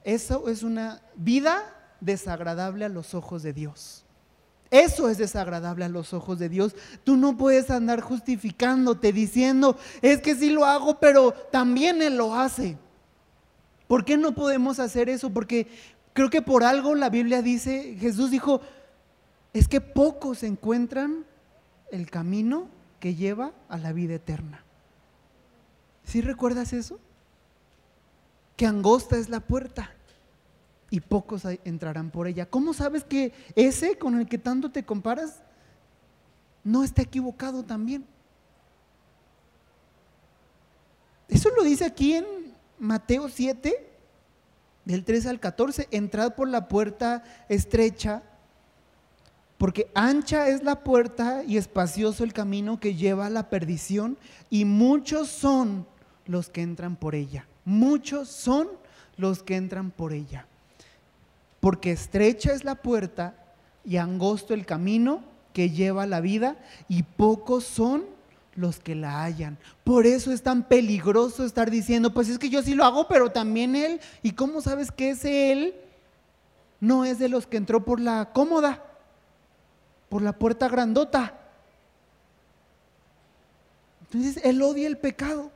Eso 0.03 0.49
es 0.49 0.63
una 0.63 1.01
vida 1.15 1.63
desagradable 2.01 2.85
a 2.85 2.89
los 2.89 3.13
ojos 3.13 3.43
de 3.43 3.53
Dios. 3.53 4.03
Eso 4.69 5.07
es 5.07 5.19
desagradable 5.19 5.85
a 5.85 5.89
los 5.89 6.13
ojos 6.13 6.39
de 6.39 6.49
Dios. 6.49 6.75
Tú 7.03 7.15
no 7.15 7.37
puedes 7.37 7.69
andar 7.69 8.01
justificándote 8.01 9.13
diciendo, 9.13 9.77
es 10.01 10.19
que 10.19 10.35
sí 10.35 10.49
lo 10.49 10.65
hago, 10.65 10.99
pero 10.99 11.31
también 11.31 12.01
Él 12.01 12.17
lo 12.17 12.33
hace. 12.33 12.77
¿Por 13.87 14.03
qué 14.03 14.17
no 14.17 14.33
podemos 14.33 14.79
hacer 14.79 15.09
eso? 15.09 15.29
Porque 15.29 15.67
creo 16.13 16.31
que 16.31 16.41
por 16.41 16.63
algo 16.63 16.95
la 16.95 17.09
Biblia 17.09 17.43
dice, 17.43 17.95
Jesús 17.99 18.31
dijo, 18.31 18.61
es 19.53 19.67
que 19.67 19.79
pocos 19.79 20.41
encuentran 20.41 21.25
el 21.91 22.09
camino 22.09 22.67
que 22.99 23.13
lleva 23.13 23.51
a 23.69 23.77
la 23.77 23.93
vida 23.93 24.15
eterna. 24.15 24.63
¿Sí 26.03 26.21
recuerdas 26.21 26.73
eso? 26.73 26.99
Angosta 28.65 29.17
es 29.17 29.29
la 29.29 29.39
puerta 29.39 29.91
y 30.89 30.99
pocos 30.99 31.43
entrarán 31.63 32.11
por 32.11 32.27
ella. 32.27 32.45
¿Cómo 32.45 32.73
sabes 32.73 33.03
que 33.03 33.33
ese 33.55 33.97
con 33.97 34.19
el 34.19 34.27
que 34.27 34.37
tanto 34.37 34.71
te 34.71 34.85
comparas 34.85 35.41
no 36.63 36.83
está 36.83 37.01
equivocado 37.01 37.63
también? 37.63 38.05
Eso 41.27 41.49
lo 41.57 41.63
dice 41.63 41.85
aquí 41.85 42.13
en 42.13 42.25
Mateo 42.77 43.27
7, 43.27 43.89
del 44.85 45.03
3 45.03 45.25
al 45.27 45.39
14, 45.39 45.87
entrad 45.89 46.35
por 46.35 46.47
la 46.47 46.67
puerta 46.67 47.23
estrecha, 47.49 48.21
porque 49.57 49.89
ancha 49.95 50.49
es 50.49 50.61
la 50.61 50.83
puerta 50.83 51.43
y 51.43 51.57
espacioso 51.57 52.23
el 52.23 52.33
camino 52.33 52.79
que 52.79 52.95
lleva 52.95 53.25
a 53.25 53.31
la 53.31 53.49
perdición, 53.49 54.17
y 54.49 54.65
muchos 54.65 55.29
son 55.29 55.87
los 56.25 56.49
que 56.49 56.61
entran 56.61 56.97
por 56.97 57.15
ella. 57.15 57.47
Muchos 57.65 58.29
son 58.29 58.67
los 59.17 59.43
que 59.43 59.55
entran 59.55 59.91
por 59.91 60.13
ella. 60.13 60.45
Porque 61.59 61.91
estrecha 61.91 62.51
es 62.51 62.63
la 62.63 62.75
puerta 62.75 63.35
y 63.85 63.97
angosto 63.97 64.53
el 64.53 64.65
camino 64.65 65.23
que 65.53 65.69
lleva 65.69 66.05
la 66.05 66.19
vida 66.19 66.57
y 66.89 67.03
pocos 67.03 67.63
son 67.63 68.05
los 68.55 68.79
que 68.79 68.95
la 68.95 69.23
hallan. 69.23 69.57
Por 69.83 70.05
eso 70.05 70.31
es 70.31 70.43
tan 70.43 70.63
peligroso 70.63 71.45
estar 71.45 71.71
diciendo, 71.71 72.13
pues 72.13 72.29
es 72.29 72.37
que 72.37 72.49
yo 72.49 72.61
sí 72.61 72.75
lo 72.75 72.85
hago, 72.85 73.07
pero 73.07 73.31
también 73.31 73.75
él. 73.75 73.99
¿Y 74.21 74.31
cómo 74.31 74.61
sabes 74.61 74.91
que 74.91 75.11
ese 75.11 75.51
él 75.51 75.75
no 76.79 77.05
es 77.05 77.19
de 77.19 77.29
los 77.29 77.47
que 77.47 77.57
entró 77.57 77.85
por 77.85 77.99
la 77.99 78.31
cómoda, 78.33 78.83
por 80.09 80.21
la 80.21 80.33
puerta 80.33 80.67
grandota? 80.67 81.39
Entonces, 84.01 84.43
él 84.43 84.61
odia 84.61 84.87
el 84.87 84.97
pecado. 84.97 85.49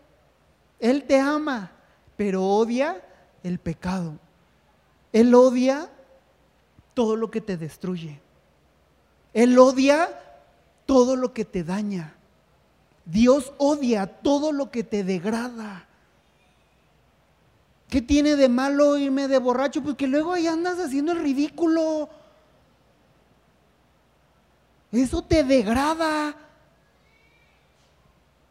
Él 0.80 1.04
te 1.04 1.20
ama, 1.20 1.72
pero 2.18 2.44
odia 2.44 3.02
el 3.44 3.60
pecado. 3.60 4.18
Él 5.14 5.34
odia 5.34 5.90
todo 6.94 7.16
lo 7.16 7.32
que 7.32 7.40
te 7.42 7.56
destruye. 7.56 8.20
Él 9.34 9.58
odia 9.58 10.10
todo 10.86 11.16
lo 11.16 11.34
que 11.34 11.46
te 11.46 11.64
daña. 11.64 12.16
Dios 13.06 13.54
odia 13.58 14.08
todo 14.08 14.52
lo 14.52 14.72
que 14.72 14.84
te 14.84 15.04
degrada. 15.04 15.86
¿Qué 17.88 18.02
tiene 18.02 18.36
de 18.36 18.50
malo 18.50 18.98
irme 18.98 19.28
de 19.28 19.38
borracho? 19.38 19.82
Pues 19.82 19.96
que 19.96 20.08
luego 20.08 20.34
ahí 20.34 20.48
andas 20.48 20.78
haciendo 20.80 21.14
el 21.14 21.20
ridículo. 21.20 22.10
Eso 24.92 25.22
te 25.22 25.44
degrada. 25.44 26.36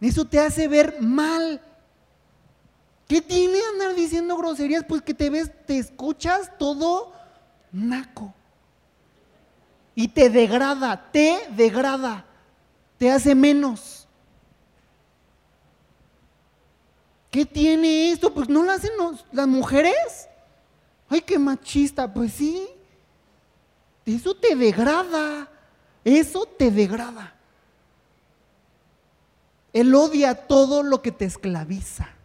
Eso 0.00 0.24
te 0.24 0.38
hace 0.38 0.68
ver 0.68 1.00
mal. 1.00 1.60
¿Qué 3.06 3.20
tiene 3.20 3.58
andar 3.72 3.94
diciendo 3.94 4.36
groserías? 4.36 4.84
Pues 4.86 5.02
que 5.02 5.14
te 5.14 5.30
ves, 5.30 5.50
te 5.66 5.78
escuchas 5.78 6.50
todo 6.58 7.12
naco. 7.70 8.34
Y 9.94 10.08
te 10.08 10.28
degrada, 10.28 11.10
te 11.10 11.46
degrada, 11.50 12.24
te 12.98 13.10
hace 13.10 13.34
menos. 13.34 14.06
¿Qué 17.30 17.46
tiene 17.46 18.10
esto? 18.10 18.32
Pues 18.34 18.48
no 18.48 18.62
lo 18.62 18.72
hacen 18.72 18.92
las 19.32 19.46
mujeres. 19.46 20.28
Ay, 21.08 21.20
qué 21.20 21.38
machista, 21.38 22.12
pues 22.12 22.32
sí. 22.32 22.66
Eso 24.04 24.34
te 24.34 24.56
degrada, 24.56 25.48
eso 26.04 26.46
te 26.46 26.70
degrada. 26.70 27.34
Él 29.72 29.94
odia 29.94 30.34
todo 30.34 30.82
lo 30.82 31.02
que 31.02 31.12
te 31.12 31.24
esclaviza. 31.24 32.15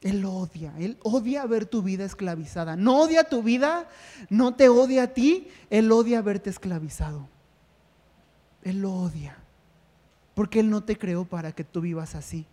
Él 0.00 0.24
odia, 0.24 0.72
Él 0.78 0.96
odia 1.02 1.44
ver 1.46 1.66
tu 1.66 1.82
vida 1.82 2.04
esclavizada. 2.04 2.76
No 2.76 3.00
odia 3.00 3.24
tu 3.24 3.42
vida, 3.42 3.88
no 4.30 4.54
te 4.54 4.68
odia 4.68 5.04
a 5.04 5.06
ti, 5.08 5.48
Él 5.70 5.90
odia 5.90 6.22
verte 6.22 6.50
esclavizado. 6.50 7.28
Él 8.62 8.80
lo 8.80 8.92
odia. 8.92 9.36
Porque 10.34 10.60
Él 10.60 10.70
no 10.70 10.84
te 10.84 10.96
creó 10.96 11.24
para 11.24 11.52
que 11.52 11.64
tú 11.64 11.80
vivas 11.80 12.14
así. 12.14 12.46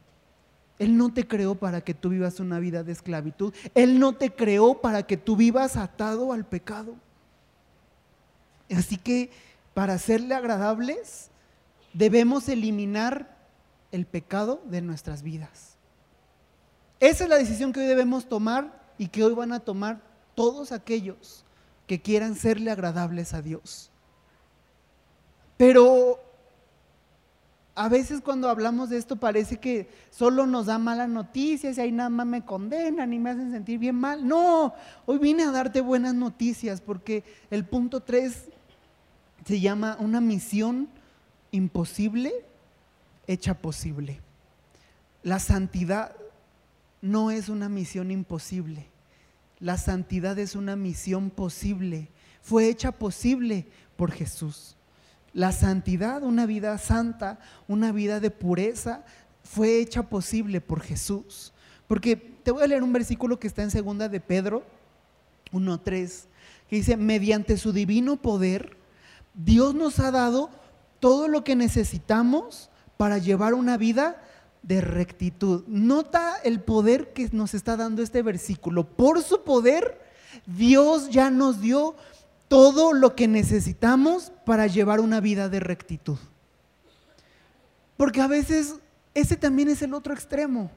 Él 0.79 0.97
no 0.97 1.13
te 1.13 1.27
creó 1.27 1.55
para 1.55 1.81
que 1.81 1.93
tú 1.93 2.09
vivas 2.09 2.39
una 2.39 2.59
vida 2.59 2.83
de 2.83 2.91
esclavitud. 2.91 3.53
Él 3.75 3.99
no 3.99 4.13
te 4.13 4.31
creó 4.31 4.81
para 4.81 5.03
que 5.03 5.15
tú 5.15 5.35
vivas 5.35 5.77
atado 5.77 6.33
al 6.33 6.45
pecado. 6.45 6.95
Así 8.75 8.97
que 8.97 9.29
para 9.73 9.97
serle 9.99 10.35
agradables, 10.35 11.29
debemos 11.93 12.49
eliminar 12.49 13.37
el 13.91 14.05
pecado 14.05 14.61
de 14.65 14.81
nuestras 14.81 15.21
vidas. 15.21 15.74
Esa 16.99 17.23
es 17.25 17.29
la 17.29 17.37
decisión 17.37 17.73
que 17.73 17.81
hoy 17.81 17.87
debemos 17.87 18.27
tomar 18.27 18.71
y 18.97 19.07
que 19.07 19.23
hoy 19.23 19.33
van 19.33 19.51
a 19.51 19.59
tomar 19.59 20.01
todos 20.35 20.71
aquellos 20.71 21.43
que 21.87 22.01
quieran 22.01 22.35
serle 22.35 22.71
agradables 22.71 23.33
a 23.33 23.41
Dios. 23.41 23.91
Pero 25.57 26.19
a 27.75 27.89
veces 27.89 28.21
cuando 28.21 28.49
hablamos 28.49 28.89
de 28.89 28.97
esto 28.97 29.17
parece 29.17 29.57
que 29.57 29.89
solo 30.09 30.45
nos 30.45 30.67
da 30.67 30.77
malas 30.77 31.09
noticias 31.09 31.77
y 31.77 31.81
ahí 31.81 31.91
nada 31.91 32.09
más 32.09 32.25
me 32.25 32.45
condenan 32.45 33.11
y 33.13 33.19
me 33.19 33.31
hacen 33.31 33.51
sentir 33.51 33.79
bien 33.79 33.95
mal. 33.95 34.25
No, 34.27 34.73
hoy 35.05 35.17
vine 35.17 35.43
a 35.43 35.51
darte 35.51 35.81
buenas 35.81 36.15
noticias 36.15 36.81
porque 36.81 37.23
el 37.51 37.65
punto 37.65 38.01
3 38.01 38.45
se 39.45 39.59
llama 39.59 39.97
una 39.99 40.21
misión 40.21 40.87
imposible 41.51 42.33
hecha 43.27 43.55
posible. 43.55 44.21
La 45.23 45.39
santidad 45.39 46.15
no 47.05 47.29
es 47.29 47.49
una 47.49 47.69
misión 47.69 48.09
imposible. 48.09 48.89
La 49.59 49.77
santidad 49.77 50.39
es 50.39 50.55
una 50.55 50.75
misión 50.75 51.29
posible. 51.29 52.09
Fue 52.41 52.67
hecha 52.67 52.91
posible 52.91 53.67
por 53.95 54.11
Jesús. 54.11 54.75
La 55.31 55.51
santidad, 55.51 56.23
una 56.23 56.47
vida 56.47 56.77
santa, 56.79 57.39
una 57.67 57.91
vida 57.91 58.19
de 58.19 58.31
pureza, 58.31 59.05
fue 59.43 59.79
hecha 59.79 60.09
posible 60.09 60.61
por 60.61 60.81
Jesús. 60.81 61.53
Porque 61.87 62.15
te 62.15 62.49
voy 62.49 62.63
a 62.63 62.67
leer 62.67 62.81
un 62.81 62.93
versículo 62.93 63.39
que 63.39 63.47
está 63.47 63.61
en 63.61 63.69
segunda 63.69 64.09
de 64.09 64.19
Pedro 64.19 64.63
1.3, 65.51 66.25
que 66.67 66.75
dice, 66.77 66.97
mediante 66.97 67.57
su 67.57 67.71
divino 67.71 68.17
poder, 68.17 68.77
Dios 69.35 69.75
nos 69.75 69.99
ha 69.99 70.09
dado 70.09 70.49
todo 70.99 71.27
lo 71.27 71.43
que 71.43 71.55
necesitamos 71.55 72.71
para 72.97 73.19
llevar 73.19 73.53
una 73.53 73.77
vida 73.77 74.19
de 74.67 74.81
rectitud. 74.81 75.63
Nota 75.67 76.37
el 76.43 76.59
poder 76.59 77.13
que 77.13 77.29
nos 77.31 77.53
está 77.53 77.77
dando 77.77 78.01
este 78.01 78.23
versículo. 78.23 78.83
Por 78.83 79.21
su 79.21 79.43
poder, 79.43 80.01
Dios 80.45 81.09
ya 81.09 81.29
nos 81.29 81.61
dio 81.61 81.95
todo 82.47 82.93
lo 82.93 83.15
que 83.15 83.27
necesitamos 83.27 84.31
para 84.43 84.67
llevar 84.67 84.99
una 84.99 85.19
vida 85.19 85.49
de 85.49 85.59
rectitud. 85.59 86.17
Porque 87.95 88.21
a 88.21 88.27
veces 88.27 88.75
ese 89.13 89.35
también 89.35 89.69
es 89.69 89.81
el 89.83 89.93
otro 89.93 90.13
extremo. 90.13 90.71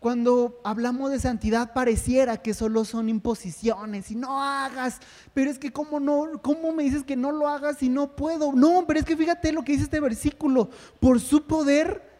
Cuando 0.00 0.60
hablamos 0.64 1.10
de 1.10 1.18
santidad 1.18 1.72
pareciera 1.72 2.36
que 2.38 2.54
solo 2.54 2.84
son 2.84 3.08
imposiciones 3.08 4.10
y 4.10 4.14
no 4.14 4.42
hagas, 4.42 5.00
pero 5.34 5.50
es 5.50 5.58
que 5.58 5.72
cómo 5.72 6.00
no, 6.00 6.40
cómo 6.42 6.72
me 6.72 6.84
dices 6.84 7.02
que 7.02 7.16
no 7.16 7.32
lo 7.32 7.48
hagas 7.48 7.82
y 7.82 7.88
no 7.88 8.14
puedo. 8.14 8.52
No, 8.52 8.84
pero 8.86 9.00
es 9.00 9.06
que 9.06 9.16
fíjate 9.16 9.52
lo 9.52 9.62
que 9.62 9.72
dice 9.72 9.84
este 9.84 10.00
versículo, 10.00 10.70
por 11.00 11.20
su 11.20 11.44
poder 11.44 12.15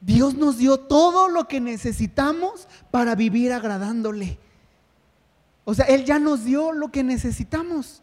Dios 0.00 0.34
nos 0.34 0.58
dio 0.58 0.78
todo 0.78 1.28
lo 1.28 1.48
que 1.48 1.60
necesitamos 1.60 2.68
para 2.90 3.14
vivir 3.14 3.52
agradándole. 3.52 4.38
O 5.64 5.74
sea, 5.74 5.86
Él 5.86 6.04
ya 6.04 6.18
nos 6.18 6.44
dio 6.44 6.72
lo 6.72 6.92
que 6.92 7.02
necesitamos. 7.02 8.02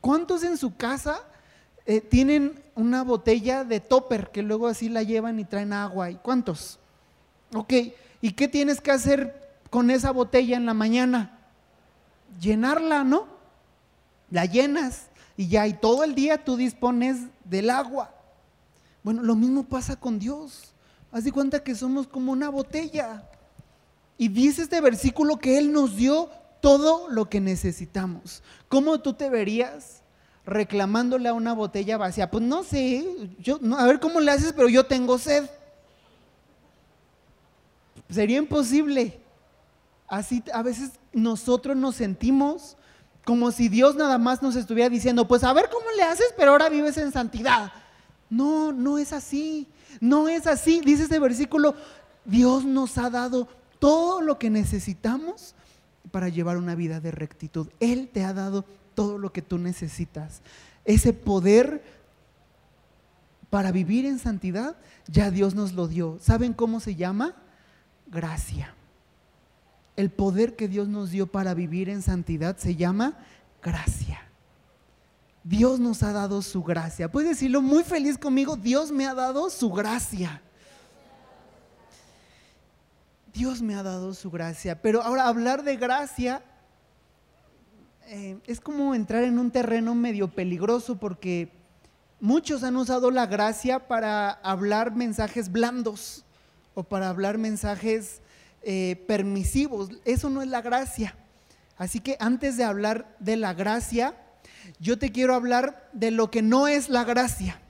¿Cuántos 0.00 0.44
en 0.44 0.56
su 0.56 0.76
casa 0.76 1.20
eh, 1.86 2.00
tienen 2.00 2.62
una 2.74 3.02
botella 3.02 3.64
de 3.64 3.80
topper 3.80 4.30
que 4.30 4.42
luego 4.42 4.68
así 4.68 4.88
la 4.88 5.02
llevan 5.02 5.40
y 5.40 5.44
traen 5.44 5.72
agua? 5.72 6.10
¿Y 6.10 6.16
cuántos? 6.16 6.78
Ok, 7.54 7.72
¿y 8.20 8.32
qué 8.32 8.46
tienes 8.46 8.80
que 8.80 8.92
hacer 8.92 9.58
con 9.70 9.90
esa 9.90 10.12
botella 10.12 10.56
en 10.56 10.66
la 10.66 10.74
mañana? 10.74 11.38
Llenarla, 12.40 13.02
¿no? 13.02 13.26
La 14.30 14.44
llenas 14.44 15.06
y 15.36 15.48
ya, 15.48 15.66
y 15.66 15.72
todo 15.72 16.04
el 16.04 16.14
día 16.14 16.44
tú 16.44 16.56
dispones 16.56 17.16
del 17.44 17.70
agua. 17.70 18.14
Bueno, 19.02 19.22
lo 19.22 19.34
mismo 19.34 19.64
pasa 19.64 19.96
con 19.96 20.18
Dios. 20.18 20.74
Haz 21.10 21.24
de 21.24 21.32
cuenta 21.32 21.62
que 21.62 21.74
somos 21.74 22.06
como 22.06 22.32
una 22.32 22.48
botella. 22.50 23.28
Y 24.16 24.28
dice 24.28 24.62
este 24.62 24.80
versículo 24.80 25.38
que 25.38 25.58
Él 25.58 25.72
nos 25.72 25.96
dio 25.96 26.28
todo 26.60 27.08
lo 27.08 27.28
que 27.28 27.40
necesitamos. 27.40 28.42
¿Cómo 28.68 29.00
tú 29.00 29.14
te 29.14 29.30
verías 29.30 30.02
reclamándole 30.44 31.28
a 31.28 31.34
una 31.34 31.52
botella 31.52 31.96
vacía? 31.96 32.30
Pues 32.30 32.42
no 32.42 32.64
sé, 32.64 33.06
yo, 33.38 33.60
a 33.78 33.86
ver 33.86 34.00
cómo 34.00 34.20
le 34.20 34.30
haces, 34.30 34.52
pero 34.52 34.68
yo 34.68 34.86
tengo 34.86 35.18
sed. 35.18 35.48
Sería 38.10 38.38
imposible. 38.38 39.20
Así 40.08 40.42
a 40.52 40.62
veces 40.62 40.92
nosotros 41.12 41.76
nos 41.76 41.96
sentimos 41.96 42.76
como 43.24 43.50
si 43.50 43.68
Dios 43.68 43.94
nada 43.94 44.16
más 44.16 44.40
nos 44.42 44.56
estuviera 44.56 44.88
diciendo, 44.88 45.28
pues 45.28 45.44
a 45.44 45.52
ver 45.52 45.68
cómo 45.70 45.84
le 45.96 46.02
haces, 46.02 46.32
pero 46.34 46.52
ahora 46.52 46.70
vives 46.70 46.96
en 46.96 47.12
santidad. 47.12 47.70
No, 48.30 48.72
no 48.72 48.96
es 48.96 49.12
así. 49.12 49.68
No 50.00 50.28
es 50.28 50.46
así. 50.46 50.80
Dice 50.84 51.04
este 51.04 51.18
versículo, 51.18 51.74
Dios 52.24 52.64
nos 52.64 52.98
ha 52.98 53.10
dado 53.10 53.48
todo 53.78 54.20
lo 54.20 54.38
que 54.38 54.50
necesitamos 54.50 55.54
para 56.10 56.28
llevar 56.28 56.56
una 56.56 56.74
vida 56.74 57.00
de 57.00 57.10
rectitud. 57.10 57.68
Él 57.80 58.08
te 58.12 58.24
ha 58.24 58.32
dado 58.32 58.64
todo 58.94 59.18
lo 59.18 59.32
que 59.32 59.42
tú 59.42 59.58
necesitas. 59.58 60.42
Ese 60.84 61.12
poder 61.12 61.82
para 63.50 63.72
vivir 63.72 64.04
en 64.06 64.18
santidad, 64.18 64.76
ya 65.06 65.30
Dios 65.30 65.54
nos 65.54 65.72
lo 65.72 65.88
dio. 65.88 66.18
¿Saben 66.20 66.52
cómo 66.52 66.80
se 66.80 66.96
llama? 66.96 67.34
Gracia. 68.06 68.74
El 69.96 70.10
poder 70.10 70.54
que 70.54 70.68
Dios 70.68 70.88
nos 70.88 71.10
dio 71.10 71.26
para 71.26 71.54
vivir 71.54 71.88
en 71.88 72.02
santidad 72.02 72.56
se 72.56 72.76
llama 72.76 73.18
gracia. 73.62 74.27
Dios 75.48 75.80
nos 75.80 76.02
ha 76.02 76.12
dado 76.12 76.42
su 76.42 76.62
gracia. 76.62 77.10
Puedes 77.10 77.30
decirlo 77.30 77.62
muy 77.62 77.82
feliz 77.82 78.18
conmigo, 78.18 78.54
Dios 78.54 78.92
me 78.92 79.06
ha 79.06 79.14
dado 79.14 79.48
su 79.48 79.70
gracia. 79.70 80.42
Dios 83.32 83.62
me 83.62 83.74
ha 83.74 83.82
dado 83.82 84.12
su 84.12 84.30
gracia. 84.30 84.82
Pero 84.82 85.00
ahora 85.00 85.26
hablar 85.26 85.62
de 85.64 85.76
gracia 85.76 86.42
eh, 88.08 88.36
es 88.46 88.60
como 88.60 88.94
entrar 88.94 89.24
en 89.24 89.38
un 89.38 89.50
terreno 89.50 89.94
medio 89.94 90.28
peligroso 90.28 90.98
porque 90.98 91.50
muchos 92.20 92.62
han 92.62 92.76
usado 92.76 93.10
la 93.10 93.24
gracia 93.24 93.88
para 93.88 94.28
hablar 94.30 94.94
mensajes 94.94 95.50
blandos 95.50 96.26
o 96.74 96.82
para 96.82 97.08
hablar 97.08 97.38
mensajes 97.38 98.20
eh, 98.60 99.02
permisivos. 99.08 99.88
Eso 100.04 100.28
no 100.28 100.42
es 100.42 100.48
la 100.48 100.60
gracia. 100.60 101.16
Así 101.78 102.00
que 102.00 102.18
antes 102.20 102.58
de 102.58 102.64
hablar 102.64 103.16
de 103.18 103.38
la 103.38 103.54
gracia, 103.54 104.14
yo 104.78 104.98
te 104.98 105.12
quiero 105.12 105.34
hablar 105.34 105.88
de 105.92 106.10
lo 106.10 106.30
que 106.30 106.42
no 106.42 106.68
es 106.68 106.88
la 106.88 107.04
gracia. 107.04 107.60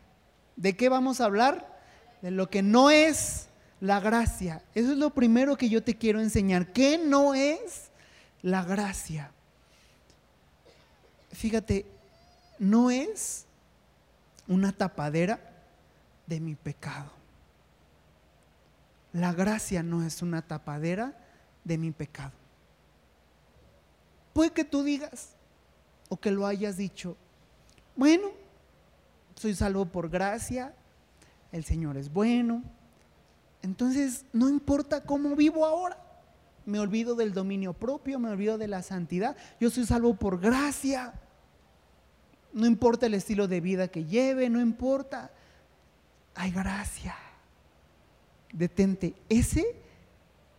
¿De 0.56 0.76
qué 0.76 0.88
vamos 0.88 1.20
a 1.20 1.24
hablar? 1.24 1.80
De 2.22 2.30
lo 2.30 2.50
que 2.50 2.62
no 2.62 2.90
es 2.90 3.48
la 3.80 4.00
gracia. 4.00 4.62
Eso 4.74 4.92
es 4.92 4.98
lo 4.98 5.10
primero 5.10 5.56
que 5.56 5.68
yo 5.68 5.82
te 5.82 5.96
quiero 5.96 6.20
enseñar. 6.20 6.72
¿Qué 6.72 6.98
no 6.98 7.34
es 7.34 7.90
la 8.42 8.64
gracia? 8.64 9.30
Fíjate, 11.32 11.86
no 12.58 12.90
es 12.90 13.44
una 14.48 14.72
tapadera 14.72 15.40
de 16.26 16.40
mi 16.40 16.54
pecado. 16.54 17.12
La 19.12 19.32
gracia 19.32 19.82
no 19.82 20.04
es 20.04 20.22
una 20.22 20.42
tapadera 20.42 21.14
de 21.64 21.78
mi 21.78 21.90
pecado. 21.90 22.32
Puede 24.32 24.50
que 24.50 24.64
tú 24.64 24.82
digas, 24.82 25.30
o 26.08 26.16
que 26.18 26.30
lo 26.30 26.46
hayas 26.46 26.76
dicho, 26.76 27.16
bueno, 27.96 28.28
soy 29.34 29.54
salvo 29.54 29.86
por 29.86 30.08
gracia, 30.08 30.74
el 31.52 31.64
Señor 31.64 31.96
es 31.96 32.12
bueno, 32.12 32.62
entonces 33.62 34.24
no 34.32 34.48
importa 34.48 35.02
cómo 35.04 35.34
vivo 35.36 35.64
ahora, 35.64 35.98
me 36.66 36.78
olvido 36.78 37.14
del 37.14 37.32
dominio 37.32 37.72
propio, 37.72 38.18
me 38.18 38.30
olvido 38.30 38.58
de 38.58 38.68
la 38.68 38.82
santidad, 38.82 39.36
yo 39.60 39.70
soy 39.70 39.86
salvo 39.86 40.14
por 40.14 40.40
gracia, 40.40 41.14
no 42.52 42.66
importa 42.66 43.06
el 43.06 43.14
estilo 43.14 43.48
de 43.48 43.60
vida 43.60 43.88
que 43.88 44.04
lleve, 44.04 44.48
no 44.48 44.60
importa, 44.60 45.30
hay 46.34 46.50
gracia. 46.50 47.16
Detente, 48.52 49.14
ese 49.28 49.76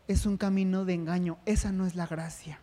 es 0.08 0.26
un 0.26 0.38
camino 0.38 0.86
de 0.86 0.94
engaño, 0.94 1.38
esa 1.46 1.72
no 1.72 1.86
es 1.86 1.96
la 1.96 2.06
gracia. 2.06 2.60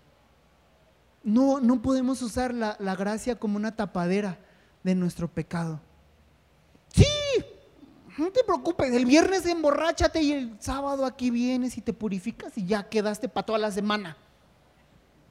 No, 1.27 1.59
no 1.59 1.83
podemos 1.83 2.23
usar 2.23 2.55
la, 2.55 2.77
la 2.79 2.95
gracia 2.95 3.35
como 3.35 3.57
una 3.57 3.75
tapadera 3.75 4.39
de 4.85 4.95
nuestro 4.95 5.27
pecado. 5.27 5.81
Sí, 6.95 7.05
no 8.17 8.31
te 8.31 8.45
preocupes, 8.45 8.95
el 8.95 9.05
viernes 9.07 9.45
emborráchate 9.45 10.23
y 10.23 10.31
el 10.31 10.57
sábado 10.61 11.05
aquí 11.05 11.31
vienes 11.31 11.77
y 11.77 11.81
te 11.81 11.93
purificas 11.93 12.57
y 12.57 12.65
ya 12.65 12.89
quedaste 12.89 13.29
para 13.29 13.45
toda 13.45 13.59
la 13.59 13.73
semana. 13.73 14.17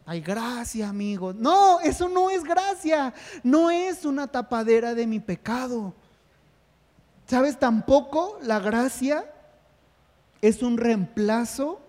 Ay, 0.06 0.20
gracia, 0.20 0.90
amigo. 0.90 1.32
No, 1.32 1.80
eso 1.80 2.10
no 2.10 2.30
es 2.30 2.44
gracia. 2.44 3.14
No 3.42 3.72
es 3.72 4.04
una 4.04 4.28
tapadera 4.28 4.96
de 4.96 5.08
mi 5.08 5.22
pecado. 5.22 5.94
¿Sabes? 7.26 7.58
Tampoco 7.58 8.38
la 8.42 8.60
gracia 8.60 9.32
es 10.42 10.62
un 10.62 10.78
reemplazo 10.78 11.80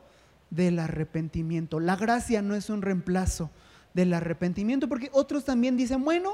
del 0.50 0.78
arrepentimiento. 0.78 1.80
La 1.80 1.96
gracia 1.96 2.40
no 2.40 2.54
es 2.54 2.70
un 2.70 2.82
reemplazo 2.82 3.50
del 3.96 4.12
arrepentimiento, 4.12 4.88
porque 4.88 5.10
otros 5.12 5.46
también 5.46 5.76
dicen, 5.76 6.04
bueno, 6.04 6.30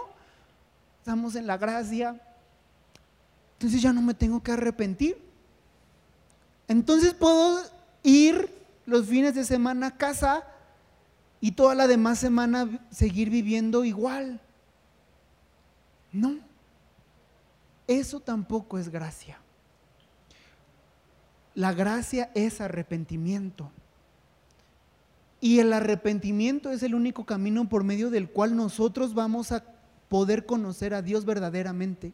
estamos 0.99 1.37
en 1.37 1.47
la 1.47 1.57
gracia, 1.57 2.21
entonces 3.53 3.81
ya 3.81 3.93
no 3.93 4.03
me 4.03 4.15
tengo 4.15 4.43
que 4.43 4.51
arrepentir. 4.51 5.17
Entonces 6.67 7.15
puedo 7.15 7.63
ir 8.03 8.53
los 8.85 9.07
fines 9.07 9.37
de 9.37 9.45
semana 9.45 9.87
a 9.87 9.97
casa 9.97 10.45
y 11.41 11.53
toda 11.53 11.77
la 11.77 11.87
demás 11.87 12.19
semana 12.19 12.81
seguir 12.91 13.31
viviendo 13.31 13.85
igual. 13.85 14.41
No, 16.11 16.41
eso 17.87 18.19
tampoco 18.19 18.77
es 18.77 18.89
gracia. 18.89 19.39
La 21.55 21.73
gracia 21.73 22.33
es 22.35 22.61
arrepentimiento. 22.61 23.71
Y 25.43 25.59
el 25.59 25.73
arrepentimiento 25.73 26.71
es 26.71 26.85
el 26.85 26.95
único 26.95 27.27
camino 27.27 27.69
por 27.69 27.83
medio 27.83 28.11
del 28.11 28.31
cual 28.31 28.55
nosotros 28.55 29.13
vamos 29.13 29.51
a 29.51 29.65
poder 30.09 30.47
conocer 30.47 30.95
a 30.95 31.03
Dios 31.03 31.25
verdaderamente. 31.25 32.13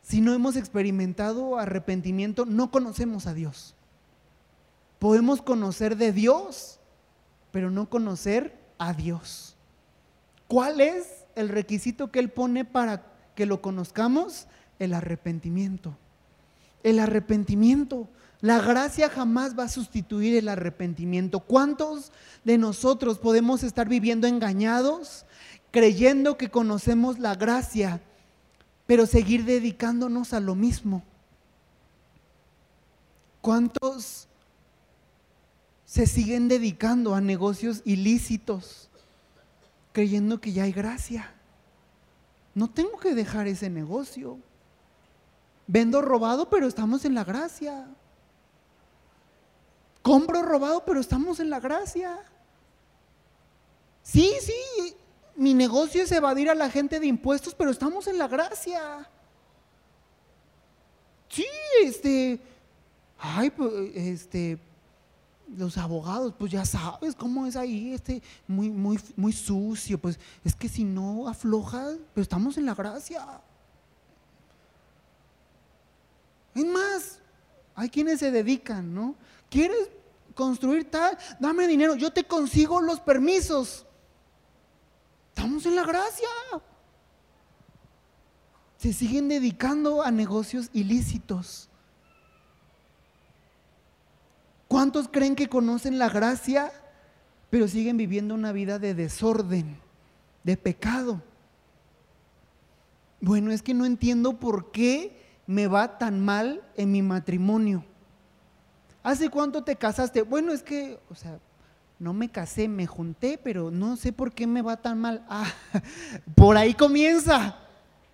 Si 0.00 0.22
no 0.22 0.32
hemos 0.32 0.56
experimentado 0.56 1.58
arrepentimiento, 1.58 2.46
no 2.46 2.70
conocemos 2.70 3.26
a 3.26 3.34
Dios. 3.34 3.74
Podemos 4.98 5.42
conocer 5.42 5.98
de 5.98 6.12
Dios, 6.12 6.80
pero 7.50 7.70
no 7.70 7.90
conocer 7.90 8.58
a 8.78 8.94
Dios. 8.94 9.54
¿Cuál 10.48 10.80
es 10.80 11.26
el 11.34 11.50
requisito 11.50 12.10
que 12.10 12.20
Él 12.20 12.30
pone 12.30 12.64
para 12.64 13.12
que 13.34 13.44
lo 13.44 13.60
conozcamos? 13.60 14.46
El 14.78 14.94
arrepentimiento. 14.94 15.98
El 16.82 16.98
arrepentimiento. 16.98 18.08
La 18.46 18.60
gracia 18.60 19.10
jamás 19.10 19.58
va 19.58 19.64
a 19.64 19.68
sustituir 19.68 20.36
el 20.36 20.48
arrepentimiento. 20.48 21.40
¿Cuántos 21.40 22.12
de 22.44 22.58
nosotros 22.58 23.18
podemos 23.18 23.64
estar 23.64 23.88
viviendo 23.88 24.28
engañados, 24.28 25.26
creyendo 25.72 26.38
que 26.38 26.48
conocemos 26.48 27.18
la 27.18 27.34
gracia, 27.34 28.00
pero 28.86 29.06
seguir 29.06 29.44
dedicándonos 29.46 30.32
a 30.32 30.38
lo 30.38 30.54
mismo? 30.54 31.02
¿Cuántos 33.40 34.28
se 35.84 36.06
siguen 36.06 36.46
dedicando 36.46 37.16
a 37.16 37.20
negocios 37.20 37.82
ilícitos, 37.84 38.90
creyendo 39.90 40.40
que 40.40 40.52
ya 40.52 40.62
hay 40.62 40.72
gracia? 40.72 41.34
No 42.54 42.70
tengo 42.70 42.96
que 43.00 43.16
dejar 43.16 43.48
ese 43.48 43.70
negocio. 43.70 44.38
Vendo 45.66 46.00
robado, 46.00 46.48
pero 46.48 46.68
estamos 46.68 47.04
en 47.04 47.16
la 47.16 47.24
gracia. 47.24 47.88
Compro 50.06 50.40
robado, 50.42 50.84
pero 50.84 51.00
estamos 51.00 51.40
en 51.40 51.50
la 51.50 51.58
gracia. 51.58 52.16
Sí, 54.04 54.32
sí, 54.40 54.94
mi 55.34 55.52
negocio 55.52 56.04
es 56.04 56.12
evadir 56.12 56.48
a 56.48 56.54
la 56.54 56.70
gente 56.70 57.00
de 57.00 57.08
impuestos, 57.08 57.56
pero 57.56 57.72
estamos 57.72 58.06
en 58.06 58.16
la 58.16 58.28
gracia. 58.28 59.10
Sí, 61.28 61.44
este, 61.82 62.40
ay, 63.18 63.50
pues, 63.50 63.72
este, 63.96 64.60
los 65.56 65.76
abogados, 65.76 66.34
pues 66.38 66.52
ya 66.52 66.64
sabes 66.64 67.16
cómo 67.16 67.44
es 67.44 67.56
ahí, 67.56 67.92
este, 67.92 68.22
muy, 68.46 68.70
muy, 68.70 69.00
muy 69.16 69.32
sucio, 69.32 69.98
pues 69.98 70.20
es 70.44 70.54
que 70.54 70.68
si 70.68 70.84
no 70.84 71.26
aflojas, 71.26 71.96
pero 72.14 72.22
estamos 72.22 72.56
en 72.56 72.66
la 72.66 72.76
gracia. 72.76 73.26
Es 76.54 76.64
más, 76.64 77.18
hay 77.74 77.88
quienes 77.88 78.20
se 78.20 78.30
dedican, 78.30 78.94
¿no? 78.94 79.16
¿Quieres 79.50 79.95
construir 80.36 80.88
tal? 80.88 81.18
Dame 81.40 81.66
dinero, 81.66 81.96
yo 81.96 82.12
te 82.12 82.22
consigo 82.22 82.80
los 82.80 83.00
permisos. 83.00 83.84
Estamos 85.30 85.66
en 85.66 85.74
la 85.74 85.82
gracia. 85.82 86.28
Se 88.76 88.92
siguen 88.92 89.28
dedicando 89.28 90.02
a 90.02 90.12
negocios 90.12 90.70
ilícitos. 90.72 91.68
¿Cuántos 94.68 95.08
creen 95.08 95.34
que 95.34 95.48
conocen 95.48 95.98
la 95.98 96.10
gracia, 96.10 96.70
pero 97.50 97.66
siguen 97.66 97.96
viviendo 97.96 98.34
una 98.34 98.52
vida 98.52 98.78
de 98.78 98.94
desorden, 98.94 99.80
de 100.44 100.56
pecado? 100.56 101.22
Bueno, 103.20 103.50
es 103.50 103.62
que 103.62 103.74
no 103.74 103.86
entiendo 103.86 104.38
por 104.38 104.70
qué 104.70 105.40
me 105.46 105.66
va 105.66 105.98
tan 105.98 106.20
mal 106.20 106.62
en 106.76 106.92
mi 106.92 107.00
matrimonio. 107.00 107.84
¿Hace 109.06 109.30
cuánto 109.30 109.62
te 109.62 109.76
casaste? 109.76 110.22
Bueno, 110.22 110.52
es 110.52 110.64
que, 110.64 110.98
o 111.08 111.14
sea, 111.14 111.38
no 112.00 112.12
me 112.12 112.28
casé, 112.28 112.66
me 112.66 112.88
junté, 112.88 113.38
pero 113.38 113.70
no 113.70 113.96
sé 113.96 114.12
por 114.12 114.32
qué 114.32 114.48
me 114.48 114.62
va 114.62 114.78
tan 114.78 114.98
mal. 115.00 115.24
Ah, 115.28 115.46
por 116.34 116.56
ahí 116.56 116.74
comienza. 116.74 117.56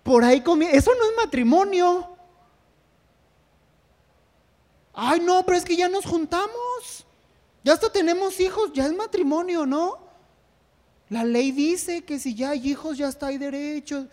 Por 0.03 0.23
ahí 0.23 0.41
comienza. 0.41 0.77
Eso 0.77 0.91
no 0.93 1.09
es 1.09 1.17
matrimonio. 1.17 2.15
Ay, 4.93 5.19
no, 5.19 5.43
pero 5.43 5.57
es 5.57 5.65
que 5.65 5.75
ya 5.75 5.89
nos 5.89 6.05
juntamos. 6.05 7.07
Ya 7.63 7.73
hasta 7.73 7.91
tenemos 7.91 8.39
hijos, 8.39 8.71
ya 8.71 8.85
es 8.85 8.95
matrimonio, 8.95 9.65
¿no? 9.65 9.97
La 11.09 11.23
ley 11.23 11.51
dice 11.51 12.03
que 12.03 12.19
si 12.19 12.35
ya 12.35 12.51
hay 12.51 12.69
hijos, 12.69 12.99
ya 12.99 13.07
está 13.07 13.27
hay 13.27 13.39
derechos. 13.39 14.05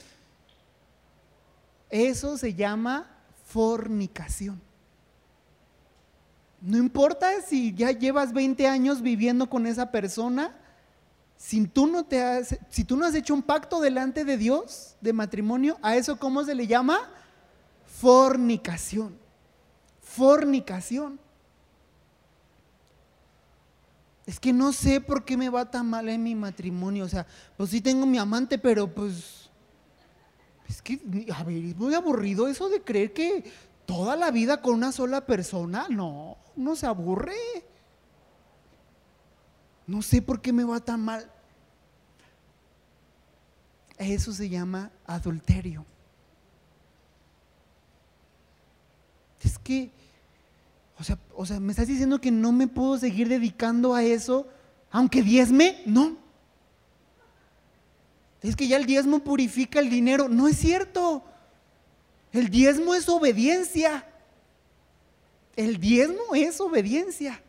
Eso 1.90 2.38
se 2.38 2.55
llama 2.55 3.07
fornicación. 3.49 4.69
No 6.61 6.77
importa 6.77 7.40
si 7.40 7.75
ya 7.75 7.90
llevas 7.90 8.33
20 8.33 8.66
años 8.66 9.01
viviendo 9.01 9.49
con 9.49 9.66
esa 9.66 9.90
persona, 9.90 10.55
si 11.37 11.66
tú 11.66 11.87
no 11.87 12.05
te 12.05 12.23
has, 12.23 12.59
si 12.68 12.85
tú 12.85 12.96
no 12.96 13.07
has 13.07 13.14
hecho 13.14 13.33
un 13.33 13.42
pacto 13.42 13.81
delante 13.81 14.25
de 14.27 14.37
Dios 14.37 14.96
de 15.01 15.14
matrimonio, 15.14 15.79
a 15.81 15.96
eso 15.96 16.18
cómo 16.18 16.44
se 16.44 16.55
le 16.55 16.66
llama? 16.66 17.11
Fornicación. 17.87 19.18
Fornicación. 20.03 21.18
Es 24.27 24.38
que 24.38 24.53
no 24.53 24.73
sé 24.73 25.01
por 25.01 25.25
qué 25.25 25.37
me 25.37 25.49
va 25.49 25.70
tan 25.70 25.88
mal 25.88 26.09
en 26.09 26.23
mi 26.23 26.35
matrimonio. 26.35 27.05
O 27.05 27.09
sea, 27.09 27.27
pues 27.57 27.70
sí 27.70 27.81
tengo 27.81 28.07
mi 28.07 28.18
amante, 28.18 28.59
pero 28.59 28.87
pues 28.87 29.51
es 30.68 30.83
que, 30.83 31.01
a 31.35 31.42
ver, 31.42 31.64
es 31.64 31.77
muy 31.77 31.94
aburrido 31.94 32.46
eso 32.46 32.68
de 32.68 32.81
creer 32.81 33.12
que 33.12 33.51
toda 33.90 34.16
la 34.16 34.31
vida 34.31 34.61
con 34.61 34.74
una 34.74 34.92
sola 34.92 35.26
persona. 35.26 35.87
No, 35.88 36.37
no 36.57 36.76
se 36.76 36.87
aburre. 36.87 37.35
No 39.87 40.03
sé 40.03 40.22
por 40.22 40.40
qué 40.40 40.53
me 40.53 40.64
va 40.64 40.81
tan 40.81 41.00
mal. 41.00 41.31
Eso 43.98 44.33
se 44.33 44.48
llama 44.48 44.90
adulterio. 45.07 45.85
Es 49.42 49.59
que, 49.59 49.90
o 50.98 51.05
sea, 51.05 51.18
o 51.35 51.44
sea, 51.44 51.59
me 51.59 51.72
estás 51.72 51.88
diciendo 51.88 52.20
que 52.20 52.31
no 52.31 52.53
me 52.53 52.68
puedo 52.68 52.96
seguir 52.98 53.29
dedicando 53.29 53.94
a 53.94 54.03
eso, 54.03 54.46
aunque 54.90 55.22
diezme, 55.22 55.83
no 55.87 56.20
es 58.42 58.57
que 58.57 58.66
ya 58.66 58.76
el 58.76 58.87
diezmo 58.87 59.20
purifica 59.20 59.81
el 59.81 59.90
dinero. 59.90 60.29
No 60.29 60.48
es 60.48 60.57
cierto. 60.57 61.24
El 62.33 62.49
diezmo 62.49 62.95
es 62.95 63.09
obediencia. 63.09 64.07
El 65.57 65.79
diezmo 65.79 66.35
es 66.35 66.61
obediencia. 66.61 67.43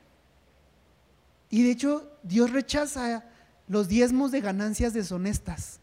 Y 1.49 1.63
de 1.63 1.71
hecho 1.71 2.11
Dios 2.23 2.51
rechaza 2.51 3.25
los 3.67 3.87
diezmos 3.87 4.31
de 4.31 4.41
ganancias 4.41 4.93
deshonestas. 4.93 5.79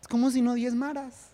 Es 0.00 0.08
como 0.08 0.30
si 0.30 0.42
no 0.42 0.54
diezmaras. 0.54 1.28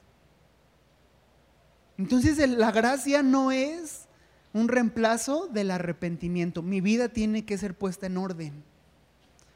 Entonces 1.98 2.36
la 2.48 2.72
gracia 2.72 3.22
no 3.22 3.50
es 3.50 4.06
un 4.52 4.68
reemplazo 4.68 5.48
del 5.48 5.70
arrepentimiento. 5.70 6.62
Mi 6.62 6.80
vida 6.80 7.08
tiene 7.08 7.44
que 7.44 7.58
ser 7.58 7.74
puesta 7.74 8.06
en 8.06 8.16
orden. 8.16 8.64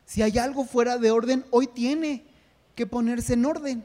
Si 0.07 0.23
hay 0.23 0.39
algo 0.39 0.65
fuera 0.65 0.99
de 0.99 1.11
orden, 1.11 1.45
hoy 1.51 1.67
tiene 1.67 2.25
que 2.75 2.87
ponerse 2.87 3.35
en 3.35 3.47
orden. 3.47 3.85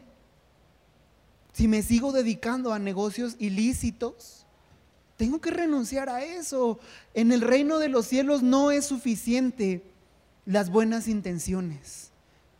Si 1.55 1.69
me 1.69 1.83
sigo 1.83 2.11
dedicando 2.11 2.73
a 2.73 2.79
negocios 2.79 3.37
ilícitos, 3.39 4.45
tengo 5.15 5.39
que 5.39 5.51
renunciar 5.51 6.09
a 6.09 6.21
eso. 6.21 6.79
En 7.13 7.31
el 7.31 7.39
reino 7.39 7.79
de 7.79 7.87
los 7.87 8.07
cielos 8.07 8.43
no 8.43 8.71
es 8.71 8.83
suficiente 8.83 9.81
las 10.45 10.69
buenas 10.69 11.07
intenciones. 11.07 12.11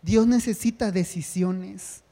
Dios 0.01 0.27
necesita 0.27 0.93
decisiones. 0.93 2.03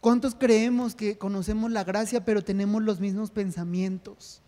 ¿Cuántos 0.00 0.34
creemos 0.34 0.96
que 0.96 1.18
conocemos 1.18 1.70
la 1.70 1.84
gracia 1.84 2.24
pero 2.24 2.42
tenemos 2.42 2.82
los 2.82 2.98
mismos 2.98 3.30
pensamientos? 3.30 4.40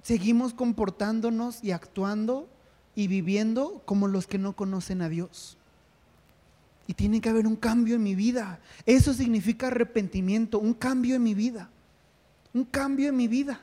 Seguimos 0.00 0.54
comportándonos 0.54 1.64
y 1.64 1.72
actuando 1.72 2.48
y 2.94 3.08
viviendo 3.08 3.82
como 3.84 4.06
los 4.06 4.28
que 4.28 4.38
no 4.38 4.54
conocen 4.54 5.02
a 5.02 5.08
Dios. 5.08 5.56
Y 6.90 6.94
tiene 6.94 7.20
que 7.20 7.28
haber 7.28 7.46
un 7.46 7.54
cambio 7.54 7.94
en 7.94 8.02
mi 8.02 8.16
vida. 8.16 8.58
Eso 8.84 9.14
significa 9.14 9.68
arrepentimiento, 9.68 10.58
un 10.58 10.74
cambio 10.74 11.14
en 11.14 11.22
mi 11.22 11.34
vida. 11.34 11.70
Un 12.52 12.64
cambio 12.64 13.10
en 13.10 13.16
mi 13.16 13.28
vida. 13.28 13.60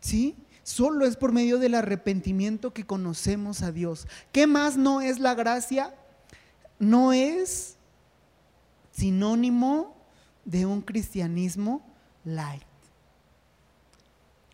¿Sí? 0.00 0.34
Solo 0.64 1.06
es 1.06 1.16
por 1.16 1.30
medio 1.30 1.60
del 1.60 1.76
arrepentimiento 1.76 2.72
que 2.72 2.84
conocemos 2.84 3.62
a 3.62 3.70
Dios. 3.70 4.08
¿Qué 4.32 4.48
más 4.48 4.76
no 4.76 5.00
es 5.00 5.20
la 5.20 5.36
gracia? 5.36 5.94
No 6.80 7.12
es 7.12 7.76
sinónimo 8.90 9.94
de 10.44 10.66
un 10.66 10.80
cristianismo 10.80 11.80
light. 12.24 12.64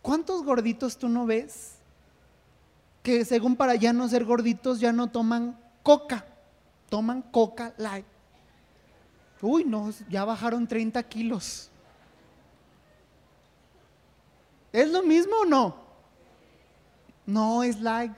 ¿Cuántos 0.02 0.44
gorditos 0.44 0.98
tú 0.98 1.08
no 1.08 1.24
ves 1.24 1.76
que 3.02 3.24
según 3.24 3.56
para 3.56 3.76
ya 3.76 3.94
no 3.94 4.06
ser 4.10 4.26
gorditos 4.26 4.78
ya 4.78 4.92
no 4.92 5.08
toman 5.08 5.58
coca? 5.82 6.26
Toman 6.92 7.22
coca 7.22 7.72
light. 7.78 8.04
Uy, 9.40 9.64
no, 9.64 9.90
ya 10.10 10.26
bajaron 10.26 10.68
30 10.68 11.02
kilos. 11.04 11.70
¿Es 14.70 14.90
lo 14.90 15.02
mismo 15.02 15.34
o 15.36 15.44
no? 15.46 15.76
No 17.24 17.62
es 17.62 17.80
light. 17.80 18.12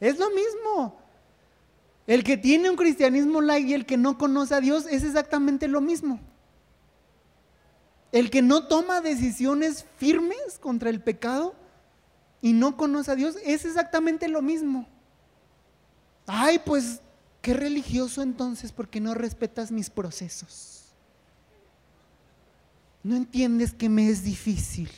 Es 0.00 0.18
lo 0.18 0.28
mismo. 0.28 1.00
El 2.06 2.24
que 2.24 2.36
tiene 2.36 2.68
un 2.68 2.76
cristianismo 2.76 3.40
light 3.40 3.66
y 3.66 3.72
el 3.72 3.86
que 3.86 3.96
no 3.96 4.18
conoce 4.18 4.54
a 4.54 4.60
Dios 4.60 4.84
es 4.90 5.02
exactamente 5.02 5.66
lo 5.66 5.80
mismo. 5.80 6.20
El 8.12 8.28
que 8.28 8.42
no 8.42 8.68
toma 8.68 9.00
decisiones 9.00 9.86
firmes 9.96 10.58
contra 10.60 10.90
el 10.90 11.00
pecado 11.00 11.54
y 12.42 12.52
no 12.52 12.76
conoce 12.76 13.12
a 13.12 13.16
Dios, 13.16 13.36
es 13.46 13.64
exactamente 13.64 14.28
lo 14.28 14.42
mismo. 14.42 14.86
Ay, 16.26 16.58
pues, 16.58 17.00
qué 17.40 17.54
religioso 17.54 18.22
entonces 18.22 18.72
porque 18.72 19.00
no 19.00 19.14
respetas 19.14 19.70
mis 19.70 19.90
procesos. 19.90 20.84
No 23.02 23.16
entiendes 23.16 23.72
que 23.72 23.88
me 23.88 24.08
es 24.08 24.22
difícil. 24.24 24.90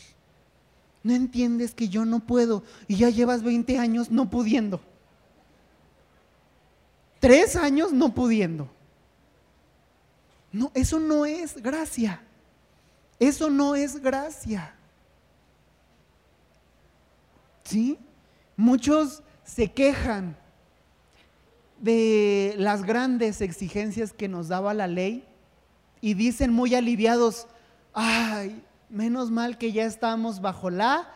No 1.02 1.14
entiendes 1.14 1.74
que 1.74 1.88
yo 1.88 2.04
no 2.04 2.20
puedo 2.20 2.62
y 2.86 2.96
ya 2.96 3.10
llevas 3.10 3.42
20 3.42 3.78
años 3.78 4.10
no 4.10 4.28
pudiendo. 4.28 4.80
Tres 7.20 7.56
años 7.56 7.92
no 7.92 8.14
pudiendo. 8.14 8.70
No, 10.52 10.70
eso 10.74 10.98
no 10.98 11.24
es 11.26 11.62
gracia. 11.62 12.22
Eso 13.18 13.50
no 13.50 13.74
es 13.74 14.00
gracia. 14.00 14.74
¿Sí? 17.64 17.98
Muchos 18.56 19.22
se 19.44 19.70
quejan 19.70 20.36
de 21.80 22.54
las 22.58 22.82
grandes 22.82 23.40
exigencias 23.40 24.12
que 24.12 24.28
nos 24.28 24.48
daba 24.48 24.74
la 24.74 24.86
ley 24.86 25.24
y 26.00 26.14
dicen 26.14 26.52
muy 26.52 26.74
aliviados, 26.74 27.46
ay, 27.92 28.62
menos 28.88 29.30
mal 29.30 29.58
que 29.58 29.72
ya 29.72 29.84
estamos 29.84 30.40
bajo 30.40 30.70
la 30.70 31.08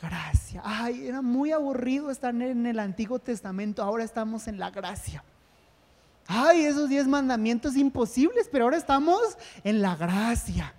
gracia. 0.00 0.62
Ay, 0.64 1.06
era 1.06 1.22
muy 1.22 1.52
aburrido 1.52 2.10
estar 2.10 2.34
en 2.34 2.66
el 2.66 2.78
Antiguo 2.78 3.18
Testamento, 3.18 3.82
ahora 3.82 4.04
estamos 4.04 4.46
en 4.46 4.58
la 4.58 4.70
gracia. 4.70 5.24
Ay, 6.26 6.64
esos 6.64 6.88
diez 6.88 7.08
mandamientos 7.08 7.76
imposibles, 7.76 8.48
pero 8.52 8.64
ahora 8.64 8.76
estamos 8.76 9.20
en 9.64 9.82
la 9.82 9.96
gracia. 9.96 10.74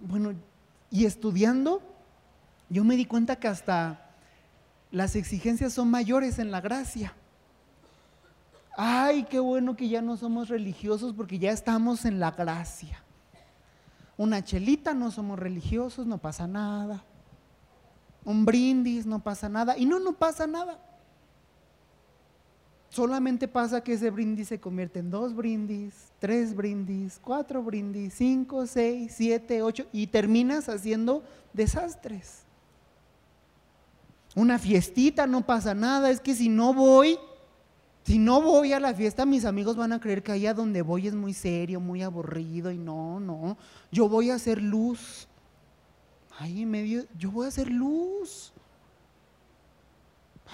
Bueno, 0.00 0.34
y 0.90 1.04
estudiando 1.04 1.82
yo 2.72 2.84
me 2.84 2.96
di 2.96 3.04
cuenta 3.04 3.36
que 3.36 3.48
hasta 3.48 4.08
las 4.90 5.14
exigencias 5.14 5.74
son 5.74 5.90
mayores 5.90 6.38
en 6.38 6.50
la 6.50 6.62
gracia. 6.62 7.14
Ay, 8.76 9.24
qué 9.24 9.38
bueno 9.38 9.76
que 9.76 9.88
ya 9.88 10.00
no 10.00 10.16
somos 10.16 10.48
religiosos 10.48 11.12
porque 11.12 11.38
ya 11.38 11.50
estamos 11.50 12.04
en 12.04 12.20
la 12.20 12.30
gracia. 12.30 13.02
Una 14.16 14.42
chelita, 14.42 14.94
no 14.94 15.10
somos 15.10 15.38
religiosos, 15.38 16.06
no 16.06 16.18
pasa 16.18 16.46
nada. 16.46 17.04
Un 18.24 18.44
brindis, 18.44 19.06
no 19.06 19.18
pasa 19.18 19.48
nada. 19.48 19.76
Y 19.76 19.84
no, 19.84 19.98
no 19.98 20.12
pasa 20.12 20.46
nada. 20.46 20.78
Solamente 22.88 23.48
pasa 23.48 23.82
que 23.82 23.94
ese 23.94 24.10
brindis 24.10 24.48
se 24.48 24.60
convierte 24.60 24.98
en 24.98 25.10
dos 25.10 25.34
brindis, 25.34 26.12
tres 26.18 26.54
brindis, 26.54 27.18
cuatro 27.22 27.62
brindis, 27.62 28.14
cinco, 28.14 28.66
seis, 28.66 29.14
siete, 29.16 29.62
ocho, 29.62 29.86
y 29.92 30.08
terminas 30.08 30.68
haciendo 30.68 31.22
desastres 31.54 32.44
una 34.34 34.58
fiestita, 34.58 35.26
no 35.26 35.44
pasa 35.44 35.74
nada, 35.74 36.10
es 36.10 36.20
que 36.20 36.34
si 36.34 36.48
no 36.48 36.72
voy, 36.72 37.18
si 38.04 38.18
no 38.18 38.42
voy 38.42 38.72
a 38.72 38.80
la 38.80 38.94
fiesta, 38.94 39.24
mis 39.24 39.44
amigos 39.44 39.76
van 39.76 39.92
a 39.92 40.00
creer 40.00 40.22
que 40.22 40.32
allá 40.32 40.54
donde 40.54 40.82
voy 40.82 41.06
es 41.06 41.14
muy 41.14 41.34
serio, 41.34 41.80
muy 41.80 42.02
aburrido 42.02 42.70
y 42.72 42.78
no, 42.78 43.20
no, 43.20 43.56
yo 43.92 44.08
voy 44.08 44.30
a 44.30 44.34
hacer 44.34 44.60
luz. 44.60 45.28
Ay, 46.38 46.62
en 46.62 46.70
medio, 46.70 47.04
yo 47.16 47.30
voy 47.30 47.46
a 47.46 47.48
hacer 47.48 47.70
luz. 47.70 48.52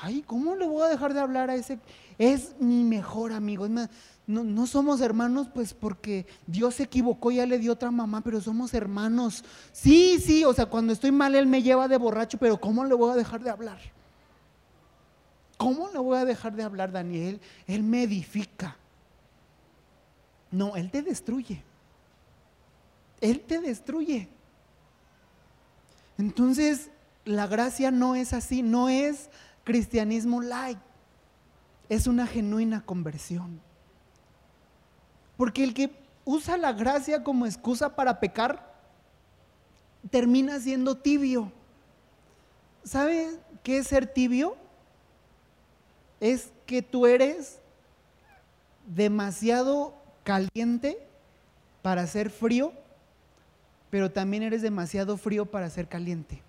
Ay, 0.01 0.23
¿cómo 0.27 0.55
le 0.55 0.67
voy 0.67 0.83
a 0.83 0.89
dejar 0.89 1.15
de 1.15 1.21
hablar 1.21 1.51
a 1.51 1.55
ese? 1.55 1.79
Es 2.19 2.55
mi 2.61 2.85
mejor 2.85 3.33
amigo. 3.33 3.67
no, 3.69 3.89
no, 4.27 4.67
somos 4.67 5.01
hermanos, 5.01 5.49
pues 5.53 5.73
porque 5.73 6.27
Dios 6.47 6.77
se 6.77 6.85
equivocó, 6.85 7.31
ya 7.31 7.47
le 7.47 7.59
dio 7.59 7.73
otra 7.73 7.91
mamá, 7.91 8.21
pero 8.21 8.41
somos 8.41 8.75
hermanos. 8.75 9.43
Sí, 9.73 10.19
sí, 10.21 10.45
o 10.45 10.53
sea, 10.53 10.67
cuando 10.67 10.93
estoy 10.93 11.13
mal, 11.13 11.35
Él 11.35 11.47
me 11.47 11.63
lleva 11.63 11.89
de 11.89 11.97
borracho, 11.97 12.39
pero 12.39 12.61
¿cómo 12.61 12.85
le 12.85 12.95
voy 12.95 13.13
a 13.13 13.17
dejar 13.17 13.43
de 13.43 13.51
hablar? 13.51 13.79
¿Cómo 15.59 15.91
le 15.93 15.99
voy 15.99 16.17
a 16.17 16.25
dejar 16.25 16.55
de 16.55 16.63
hablar, 16.63 16.93
Daniel? 16.93 17.41
Él 17.67 17.83
me 17.83 18.05
edifica. 18.05 18.77
No, 20.51 20.77
Él 20.77 20.91
te 20.91 21.03
destruye. 21.03 21.63
Él 23.21 23.41
te 23.41 23.61
destruye. 23.61 24.29
Entonces, 26.17 26.91
la 27.25 27.49
gracia 27.49 27.91
no 27.91 28.15
es 28.15 28.33
así, 28.33 28.63
no 28.63 28.89
es 28.89 29.29
cristianismo 29.65 30.41
light. 30.41 30.79
Es 31.89 32.07
una 32.07 32.27
genuina 32.27 32.85
conversión. 32.87 33.61
Porque 35.37 35.65
el 35.65 35.75
que 35.75 35.91
usa 36.25 36.57
la 36.57 36.73
gracia 36.73 37.25
como 37.25 37.47
excusa 37.47 37.97
para 37.97 38.21
pecar, 38.21 38.75
termina 40.11 40.61
siendo 40.61 40.97
tibio. 40.97 41.51
¿Sabe 42.85 43.41
qué 43.65 43.79
es 43.79 43.89
ser 43.89 44.07
tibio? 44.07 44.57
Es 46.21 46.53
que 46.67 46.83
tú 46.83 47.07
eres 47.07 47.59
demasiado 48.87 49.95
caliente 50.25 50.99
para 51.83 52.07
ser 52.07 52.31
frío, 52.31 52.73
pero 53.91 54.11
también 54.11 54.43
eres 54.43 54.63
demasiado 54.63 55.17
frío 55.17 55.47
para 55.47 55.71
ser 55.71 55.89
caliente. 55.89 56.43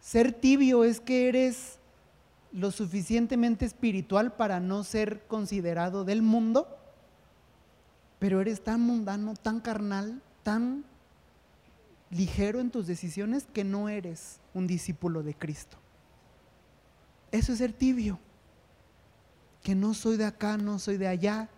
Ser 0.00 0.32
tibio 0.32 0.84
es 0.84 1.00
que 1.00 1.28
eres 1.28 1.78
lo 2.52 2.70
suficientemente 2.70 3.64
espiritual 3.64 4.32
para 4.34 4.60
no 4.60 4.84
ser 4.84 5.22
considerado 5.26 6.04
del 6.04 6.22
mundo, 6.22 6.68
pero 8.18 8.40
eres 8.40 8.62
tan 8.62 8.80
mundano, 8.80 9.34
tan 9.34 9.60
carnal, 9.60 10.22
tan 10.42 10.84
ligero 12.10 12.60
en 12.60 12.70
tus 12.70 12.86
decisiones 12.86 13.46
que 13.52 13.64
no 13.64 13.88
eres 13.88 14.38
un 14.52 14.66
discípulo 14.66 15.22
de 15.22 15.34
Cristo. 15.34 15.76
Eso 17.32 17.52
es 17.52 17.58
ser 17.58 17.72
tibio, 17.72 18.20
que 19.64 19.74
no 19.74 19.94
soy 19.94 20.18
de 20.18 20.26
acá, 20.26 20.58
no 20.58 20.78
soy 20.78 20.98
de 20.98 21.08
allá, 21.08 21.48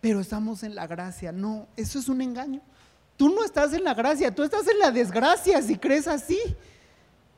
pero 0.00 0.18
estamos 0.18 0.64
en 0.64 0.74
la 0.74 0.88
gracia. 0.88 1.30
No, 1.30 1.68
eso 1.76 2.00
es 2.00 2.08
un 2.08 2.20
engaño. 2.20 2.60
Tú 3.16 3.28
no 3.28 3.44
estás 3.44 3.72
en 3.74 3.84
la 3.84 3.94
gracia, 3.94 4.34
tú 4.34 4.42
estás 4.42 4.66
en 4.66 4.80
la 4.80 4.90
desgracia 4.90 5.62
si 5.62 5.78
crees 5.78 6.08
así. 6.08 6.38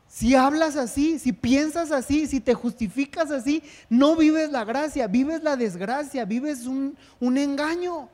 Si 0.08 0.34
hablas 0.34 0.76
así, 0.76 1.18
si 1.18 1.32
piensas 1.32 1.92
así, 1.92 2.26
si 2.26 2.40
te 2.40 2.54
justificas 2.54 3.30
así, 3.30 3.62
no 3.90 4.16
vives 4.16 4.50
la 4.50 4.64
gracia, 4.64 5.06
vives 5.06 5.42
la 5.42 5.56
desgracia, 5.56 6.24
vives 6.24 6.66
un, 6.66 6.96
engaño. 7.20 8.08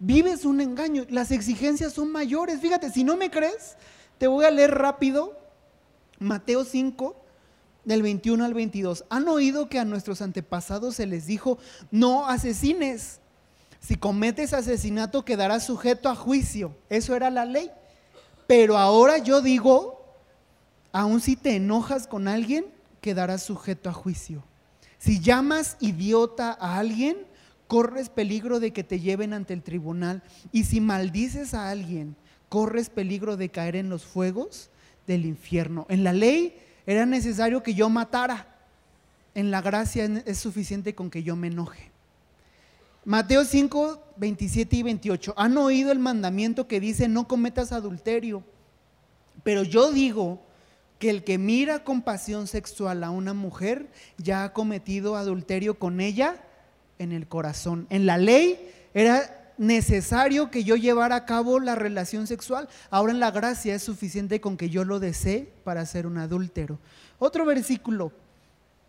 Vives 0.00 0.44
un 0.44 0.60
engaño. 0.60 1.06
Las 1.08 1.30
exigencias 1.30 1.92
son 1.92 2.10
mayores. 2.10 2.60
Fíjate, 2.60 2.90
si 2.90 3.04
no 3.04 3.16
me 3.16 3.30
crees, 3.30 3.76
te 4.18 4.26
voy 4.26 4.44
a 4.44 4.50
leer 4.50 4.74
rápido 4.74 5.38
Mateo 6.18 6.64
5, 6.64 7.19
del 7.84 8.02
21 8.02 8.44
al 8.44 8.54
22. 8.54 9.04
Han 9.10 9.28
oído 9.28 9.68
que 9.68 9.78
a 9.78 9.84
nuestros 9.84 10.22
antepasados 10.22 10.96
se 10.96 11.06
les 11.06 11.26
dijo, 11.26 11.58
no 11.90 12.28
asesines. 12.28 13.20
Si 13.80 13.96
cometes 13.96 14.52
asesinato 14.52 15.24
quedarás 15.24 15.64
sujeto 15.64 16.08
a 16.08 16.14
juicio. 16.14 16.76
Eso 16.88 17.14
era 17.16 17.30
la 17.30 17.44
ley. 17.44 17.70
Pero 18.46 18.76
ahora 18.76 19.18
yo 19.18 19.40
digo, 19.40 20.00
Aun 20.92 21.20
si 21.20 21.36
te 21.36 21.56
enojas 21.56 22.06
con 22.06 22.26
alguien, 22.26 22.66
quedarás 23.00 23.42
sujeto 23.42 23.88
a 23.88 23.92
juicio. 23.92 24.42
Si 24.98 25.20
llamas 25.20 25.76
idiota 25.80 26.56
a 26.60 26.78
alguien, 26.78 27.16
corres 27.68 28.08
peligro 28.08 28.58
de 28.60 28.72
que 28.72 28.82
te 28.82 28.98
lleven 28.98 29.32
ante 29.32 29.54
el 29.54 29.62
tribunal. 29.62 30.22
Y 30.52 30.64
si 30.64 30.80
maldices 30.80 31.54
a 31.54 31.70
alguien, 31.70 32.16
corres 32.48 32.90
peligro 32.90 33.36
de 33.36 33.50
caer 33.50 33.76
en 33.76 33.88
los 33.88 34.04
fuegos 34.04 34.70
del 35.06 35.26
infierno. 35.26 35.86
En 35.88 36.02
la 36.02 36.12
ley 36.12 36.56
era 36.86 37.06
necesario 37.06 37.62
que 37.62 37.74
yo 37.74 37.88
matara. 37.88 38.46
En 39.34 39.50
la 39.50 39.62
gracia 39.62 40.04
es 40.26 40.38
suficiente 40.38 40.94
con 40.94 41.10
que 41.10 41.22
yo 41.22 41.36
me 41.36 41.46
enoje. 41.46 41.90
Mateo 43.04 43.44
5, 43.44 44.02
27 44.16 44.76
y 44.76 44.82
28. 44.82 45.34
Han 45.36 45.56
oído 45.56 45.92
el 45.92 45.98
mandamiento 45.98 46.66
que 46.66 46.80
dice 46.80 47.08
no 47.08 47.26
cometas 47.28 47.72
adulterio. 47.72 48.42
Pero 49.42 49.62
yo 49.62 49.92
digo 49.92 50.40
que 50.98 51.10
el 51.10 51.24
que 51.24 51.38
mira 51.38 51.82
con 51.82 52.02
pasión 52.02 52.46
sexual 52.46 53.02
a 53.04 53.10
una 53.10 53.32
mujer 53.32 53.88
ya 54.18 54.44
ha 54.44 54.52
cometido 54.52 55.16
adulterio 55.16 55.78
con 55.78 56.00
ella 56.00 56.36
en 56.98 57.12
el 57.12 57.26
corazón. 57.26 57.86
En 57.88 58.04
la 58.04 58.18
ley 58.18 58.70
era 58.92 59.39
necesario 59.60 60.50
que 60.50 60.64
yo 60.64 60.74
llevara 60.74 61.16
a 61.16 61.26
cabo 61.26 61.60
la 61.60 61.74
relación 61.74 62.26
sexual. 62.26 62.66
Ahora 62.88 63.12
en 63.12 63.20
la 63.20 63.30
gracia 63.30 63.74
es 63.74 63.82
suficiente 63.82 64.40
con 64.40 64.56
que 64.56 64.70
yo 64.70 64.86
lo 64.86 65.00
desee 65.00 65.52
para 65.64 65.84
ser 65.84 66.06
un 66.06 66.16
adúltero. 66.16 66.78
Otro 67.18 67.44
versículo, 67.44 68.10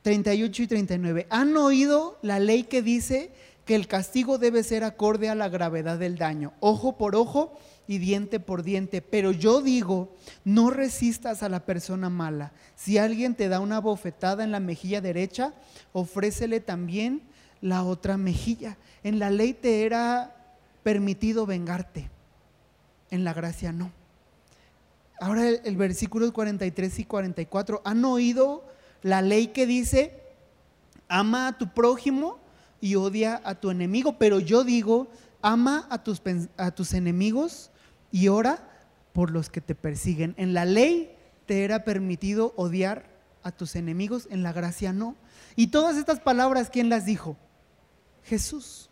38 0.02 0.64
y 0.64 0.68
39. 0.68 1.28
¿Han 1.30 1.58
oído 1.58 2.18
la 2.22 2.40
ley 2.40 2.64
que 2.64 2.82
dice 2.82 3.32
que 3.66 3.76
el 3.76 3.88
castigo 3.88 4.38
debe 4.38 4.64
ser 4.64 4.86
acorde 4.86 5.28
a 5.28 5.36
la 5.36 5.50
gravedad 5.50 6.00
del 6.00 6.18
daño? 6.18 6.54
Ojo 6.62 6.98
por 6.98 7.18
ojo 7.18 7.60
y 7.86 7.98
diente 7.98 8.40
por 8.40 8.64
diente. 8.64 9.02
Pero 9.02 9.34
yo 9.34 9.62
digo, 9.62 10.16
no 10.46 10.70
resistas 10.70 11.44
a 11.44 11.50
la 11.50 11.66
persona 11.66 12.10
mala. 12.10 12.54
Si 12.78 12.98
alguien 12.98 13.36
te 13.36 13.50
da 13.50 13.60
una 13.60 13.82
bofetada 13.82 14.46
en 14.46 14.54
la 14.54 14.62
mejilla 14.62 15.02
derecha, 15.02 15.54
ofrécele 15.92 16.62
también 16.62 17.24
la 17.60 17.84
otra 17.84 18.16
mejilla. 18.16 18.78
En 19.04 19.20
la 19.20 19.30
ley 19.32 19.52
te 19.52 19.84
era 19.84 20.38
permitido 20.84 21.46
vengarte, 21.46 22.10
en 23.10 23.24
la 23.24 23.34
gracia 23.34 23.72
no. 23.72 23.92
Ahora 25.20 25.48
el, 25.48 25.78
versículo 25.78 26.32
43 26.34 27.00
y 27.00 27.06
44. 27.06 27.82
¿Han 27.86 28.04
oído 28.06 28.66
la 29.04 29.22
ley 29.22 29.48
que 29.48 29.68
dice, 29.68 30.20
ama 31.08 31.48
a 31.48 31.58
tu 31.58 31.74
prójimo 31.74 32.40
y 32.80 32.96
odia 32.96 33.40
a 33.44 33.56
tu 33.56 33.70
enemigo? 33.70 34.18
Pero 34.18 34.40
yo 34.40 34.64
digo, 34.64 35.10
ama 35.42 35.86
a 35.92 36.04
tus, 36.04 36.22
a 36.58 36.72
tus 36.72 36.94
enemigos 36.94 37.70
y 38.12 38.30
ora 38.30 38.68
por 39.14 39.30
los 39.30 39.50
que 39.50 39.62
te 39.62 39.76
persiguen. 39.76 40.34
En 40.38 40.54
la 40.54 40.66
ley 40.66 41.16
te 41.46 41.64
era 41.64 41.84
permitido 41.84 42.54
odiar 42.56 43.12
a 43.44 43.52
tus 43.52 43.76
enemigos, 43.76 44.28
en 44.32 44.44
la 44.44 44.54
gracia 44.54 44.94
no. 44.94 45.16
Y 45.56 45.68
todas 45.68 45.98
estas 45.98 46.20
palabras, 46.20 46.70
¿quién 46.72 46.90
las 46.90 47.06
dijo? 47.06 47.38
Jesús. 48.24 48.91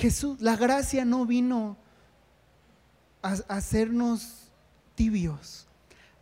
Jesús, 0.00 0.40
la 0.40 0.56
gracia 0.56 1.04
no 1.04 1.26
vino 1.26 1.76
a, 3.22 3.32
hacernos 3.48 4.50
tibios. 4.94 5.66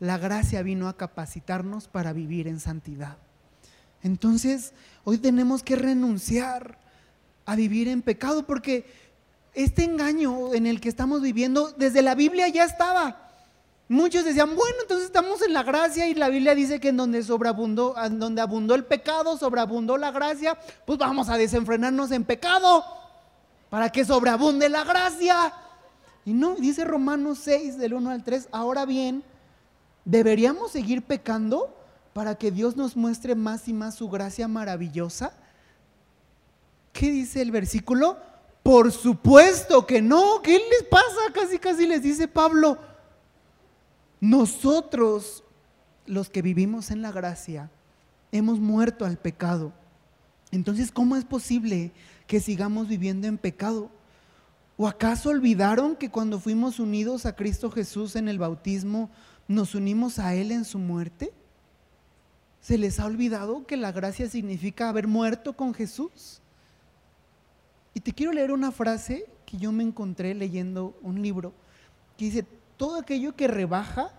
La 0.00 0.18
gracia 0.18 0.62
vino 0.62 0.88
a 0.88 0.96
capacitarnos 0.96 1.86
para 1.86 2.12
vivir 2.12 2.48
en 2.48 2.58
santidad. 2.58 3.18
Entonces, 4.02 4.72
hoy 5.04 5.18
tenemos 5.18 5.62
que 5.62 5.76
renunciar 5.76 6.76
a 7.46 7.54
vivir 7.54 7.86
en 7.86 8.02
pecado 8.02 8.46
porque 8.46 8.84
este 9.54 9.84
engaño 9.84 10.54
en 10.54 10.66
el 10.66 10.80
que 10.80 10.88
estamos 10.88 11.22
viviendo 11.22 11.70
desde 11.70 12.02
la 12.02 12.16
Biblia 12.16 12.48
ya 12.48 12.64
estaba. 12.64 13.30
Muchos 13.88 14.24
decían, 14.24 14.56
bueno, 14.56 14.76
entonces 14.82 15.06
estamos 15.06 15.40
en 15.42 15.52
la 15.52 15.62
gracia 15.62 16.08
y 16.08 16.14
la 16.14 16.28
Biblia 16.28 16.56
dice 16.56 16.80
que 16.80 16.88
en 16.88 16.96
donde 16.96 17.22
sobreabundó, 17.22 17.94
donde 18.10 18.42
abundó 18.42 18.74
el 18.74 18.84
pecado, 18.84 19.38
sobreabundó 19.38 19.96
la 19.96 20.10
gracia, 20.10 20.58
pues 20.84 20.98
vamos 20.98 21.28
a 21.28 21.36
desenfrenarnos 21.36 22.10
en 22.10 22.24
pecado 22.24 22.84
para 23.70 23.90
que 23.90 24.04
sobreabunde 24.04 24.68
la 24.68 24.84
gracia. 24.84 25.52
Y 26.24 26.32
no, 26.32 26.54
dice 26.56 26.84
Romanos 26.84 27.38
6 27.42 27.78
del 27.78 27.94
1 27.94 28.10
al 28.10 28.24
3, 28.24 28.48
ahora 28.52 28.84
bien, 28.84 29.22
¿deberíamos 30.04 30.72
seguir 30.72 31.02
pecando 31.02 31.74
para 32.12 32.34
que 32.34 32.50
Dios 32.50 32.76
nos 32.76 32.96
muestre 32.96 33.34
más 33.34 33.68
y 33.68 33.72
más 33.72 33.94
su 33.94 34.08
gracia 34.08 34.48
maravillosa? 34.48 35.32
¿Qué 36.92 37.10
dice 37.10 37.42
el 37.42 37.50
versículo? 37.50 38.16
Por 38.62 38.92
supuesto 38.92 39.86
que 39.86 40.02
no, 40.02 40.42
¿qué 40.42 40.52
les 40.52 40.82
pasa? 40.90 41.32
Casi, 41.32 41.58
casi 41.58 41.86
les 41.86 42.02
dice 42.02 42.28
Pablo 42.28 42.78
nosotros, 44.20 45.44
los 46.06 46.28
que 46.28 46.42
vivimos 46.42 46.90
en 46.90 47.02
la 47.02 47.12
gracia, 47.12 47.70
hemos 48.32 48.58
muerto 48.58 49.04
al 49.04 49.16
pecado. 49.16 49.72
Entonces, 50.50 50.90
¿cómo 50.90 51.16
es 51.16 51.24
posible 51.24 51.92
que 52.28 52.38
sigamos 52.38 52.86
viviendo 52.86 53.26
en 53.26 53.38
pecado? 53.38 53.90
¿O 54.76 54.86
acaso 54.86 55.30
olvidaron 55.30 55.96
que 55.96 56.10
cuando 56.10 56.38
fuimos 56.38 56.78
unidos 56.78 57.26
a 57.26 57.34
Cristo 57.34 57.72
Jesús 57.72 58.14
en 58.14 58.28
el 58.28 58.38
bautismo, 58.38 59.10
nos 59.48 59.74
unimos 59.74 60.20
a 60.20 60.34
Él 60.34 60.52
en 60.52 60.64
su 60.64 60.78
muerte? 60.78 61.32
¿Se 62.60 62.78
les 62.78 63.00
ha 63.00 63.06
olvidado 63.06 63.66
que 63.66 63.76
la 63.76 63.90
gracia 63.90 64.28
significa 64.28 64.90
haber 64.90 65.08
muerto 65.08 65.54
con 65.54 65.74
Jesús? 65.74 66.40
Y 67.94 68.00
te 68.00 68.12
quiero 68.12 68.32
leer 68.32 68.52
una 68.52 68.70
frase 68.70 69.24
que 69.46 69.56
yo 69.56 69.72
me 69.72 69.82
encontré 69.82 70.34
leyendo 70.34 70.96
un 71.02 71.22
libro 71.22 71.54
que 72.18 72.26
dice, 72.26 72.46
todo 72.76 73.00
aquello 73.00 73.34
que 73.34 73.48
rebaja 73.48 74.12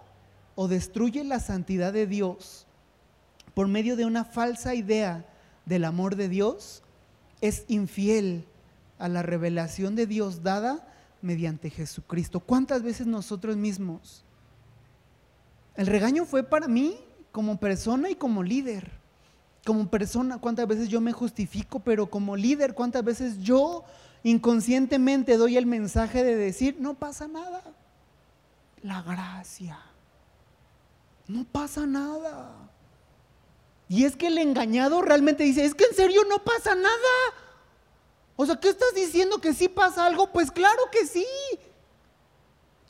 o 0.56 0.68
destruye 0.68 1.24
la 1.24 1.40
santidad 1.40 1.94
de 1.94 2.08
Dios 2.08 2.66
por 3.54 3.68
medio 3.68 3.96
de 3.96 4.06
una 4.06 4.26
falsa 4.26 4.74
idea 4.74 5.26
del 5.66 5.86
amor 5.86 6.16
de 6.16 6.28
Dios 6.28 6.82
es 7.42 7.66
infiel 7.68 8.46
a 8.98 9.08
la 9.08 9.24
revelación 9.24 9.96
de 9.96 10.08
Dios 10.08 10.44
dada 10.44 10.88
mediante 11.22 11.70
Jesucristo. 11.70 12.40
¿Cuántas 12.40 12.84
veces 12.84 13.08
nosotros 13.08 13.58
mismos? 13.58 14.24
El 15.76 15.88
regaño 15.88 16.26
fue 16.26 16.44
para 16.44 16.68
mí 16.68 17.00
como 17.32 17.60
persona 17.60 18.10
y 18.10 18.16
como 18.16 18.44
líder. 18.44 18.92
Como 19.66 19.90
persona, 19.90 20.40
cuántas 20.40 20.68
veces 20.68 20.90
yo 20.90 21.02
me 21.02 21.12
justifico, 21.12 21.80
pero 21.80 22.10
como 22.10 22.36
líder, 22.36 22.74
cuántas 22.74 23.04
veces 23.04 23.40
yo 23.40 23.84
inconscientemente 24.24 25.38
doy 25.38 25.58
el 25.58 25.66
mensaje 25.66 26.24
de 26.24 26.36
decir, 26.36 26.78
no 26.80 26.96
pasa 26.96 27.28
nada 27.28 27.62
la 28.84 29.02
gracia. 29.02 29.80
No 31.28 31.44
pasa 31.44 31.86
nada. 31.86 32.69
Y 33.90 34.06
es 34.06 34.16
que 34.16 34.28
el 34.28 34.38
engañado 34.38 35.02
realmente 35.02 35.44
dice, 35.44 35.66
es 35.66 35.74
que 35.74 35.86
en 35.86 35.96
serio 35.96 36.22
no 36.30 36.44
pasa 36.44 36.76
nada. 36.76 37.34
O 38.36 38.46
sea, 38.46 38.56
¿qué 38.56 38.70
estás 38.70 38.94
diciendo 38.94 39.42
que 39.42 39.54
sí 39.54 39.68
pasa 39.68 40.06
algo? 40.06 40.32
Pues 40.32 40.52
claro 40.52 40.84
que 40.92 41.08
sí. 41.08 41.26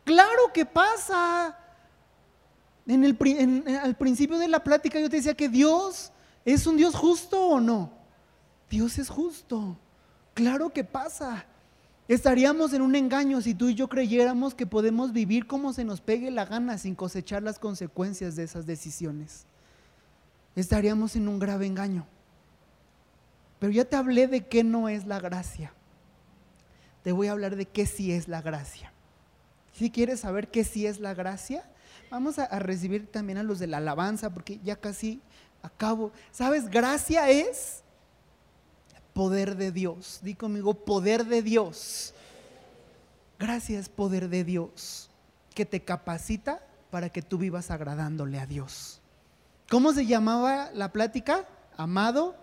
Claro 0.04 0.52
que 0.54 0.66
pasa. 0.66 1.58
En 2.86 3.06
el, 3.06 3.80
al 3.82 3.96
principio 3.96 4.38
de 4.38 4.50
la 4.50 4.62
plática 4.62 5.00
yo 5.00 5.10
te 5.10 5.16
decía 5.16 5.36
que 5.36 5.48
Dios 5.48 6.12
es 6.44 6.68
un 6.68 6.76
Dios 6.76 6.96
justo 6.96 7.42
o 7.42 7.62
no. 7.62 7.94
Dios 8.70 8.98
es 8.98 9.08
justo. 9.08 9.78
Claro 10.34 10.70
que 10.72 10.84
pasa. 10.84 11.46
Estaríamos 12.10 12.74
en 12.74 12.82
un 12.82 12.96
engaño 12.96 13.40
si 13.40 13.54
tú 13.54 13.70
y 13.70 13.76
yo 13.76 13.88
creyéramos 13.88 14.54
que 14.54 14.66
podemos 14.66 15.14
vivir 15.14 15.48
como 15.48 15.72
se 15.72 15.86
nos 15.86 16.02
pegue 16.02 16.30
la 16.30 16.46
gana 16.46 16.78
sin 16.78 16.94
cosechar 16.94 17.42
las 17.42 17.58
consecuencias 17.58 18.36
de 18.36 18.44
esas 18.44 18.66
decisiones. 18.66 19.46
Estaríamos 20.60 21.16
en 21.16 21.28
un 21.28 21.40
grave 21.40 21.66
engaño. 21.66 22.06
Pero 23.60 23.72
ya 23.72 23.86
te 23.86 23.96
hablé 23.96 24.28
de 24.28 24.48
qué 24.48 24.64
no 24.64 24.90
es 24.90 25.06
la 25.06 25.20
gracia. 25.20 25.74
Te 27.04 27.12
voy 27.12 27.28
a 27.28 27.32
hablar 27.32 27.56
de 27.56 27.66
qué 27.66 27.86
sí 27.86 28.12
es 28.12 28.28
la 28.28 28.42
gracia. 28.42 28.92
Si 29.74 29.92
quieres 29.92 30.22
saber 30.22 30.50
qué 30.50 30.64
sí 30.64 30.86
es 30.86 31.00
la 31.00 31.14
gracia, 31.14 31.64
vamos 32.10 32.40
a, 32.40 32.48
recibir 32.60 33.08
también 33.12 33.38
a 33.38 33.44
los 33.44 33.60
de 33.60 33.68
la 33.68 33.78
alabanza, 33.78 34.34
porque 34.34 34.60
ya 34.64 34.76
casi 34.76 35.22
acabo. 35.62 36.12
¿Sabes? 36.32 36.70
Gracia 36.70 37.30
es 37.30 37.84
poder 39.14 39.56
de 39.56 39.72
Dios. 39.72 40.20
Di 40.24 40.36
conmigo, 40.36 40.74
poder 40.74 41.26
de 41.26 41.42
Dios. 41.42 42.14
Gracias, 43.38 43.88
poder 43.88 44.28
de 44.28 44.44
Dios, 44.44 45.10
que 45.56 45.66
te 45.66 45.82
capacita 45.84 46.62
para 46.92 47.10
que 47.10 47.22
tú 47.22 47.38
vivas 47.38 47.72
agradándole 47.72 48.40
a 48.40 48.46
Dios. 48.46 48.99
¿Cómo 49.70 49.94
se 49.94 50.06
llamaba 50.06 50.72
la 50.74 50.92
plática? 50.92 51.48
Amado 51.78 52.36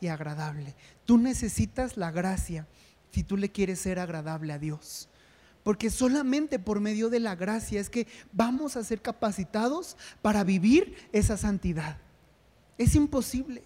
y 0.00 0.08
agradable. 0.08 0.74
Tú 1.04 1.18
necesitas 1.18 1.96
la 1.96 2.10
gracia 2.10 2.66
si 3.10 3.22
tú 3.22 3.38
le 3.38 3.50
quieres 3.50 3.80
ser 3.80 3.98
agradable 3.98 4.52
a 4.52 4.58
Dios. 4.58 5.08
Porque 5.62 5.90
solamente 5.90 6.58
por 6.58 6.80
medio 6.80 7.08
de 7.08 7.20
la 7.20 7.34
gracia 7.34 7.80
es 7.80 7.88
que 7.88 8.06
vamos 8.32 8.76
a 8.76 8.84
ser 8.84 9.00
capacitados 9.00 9.96
para 10.20 10.44
vivir 10.44 10.94
esa 11.12 11.36
santidad. 11.38 11.96
Es 12.76 12.94
imposible. 12.94 13.64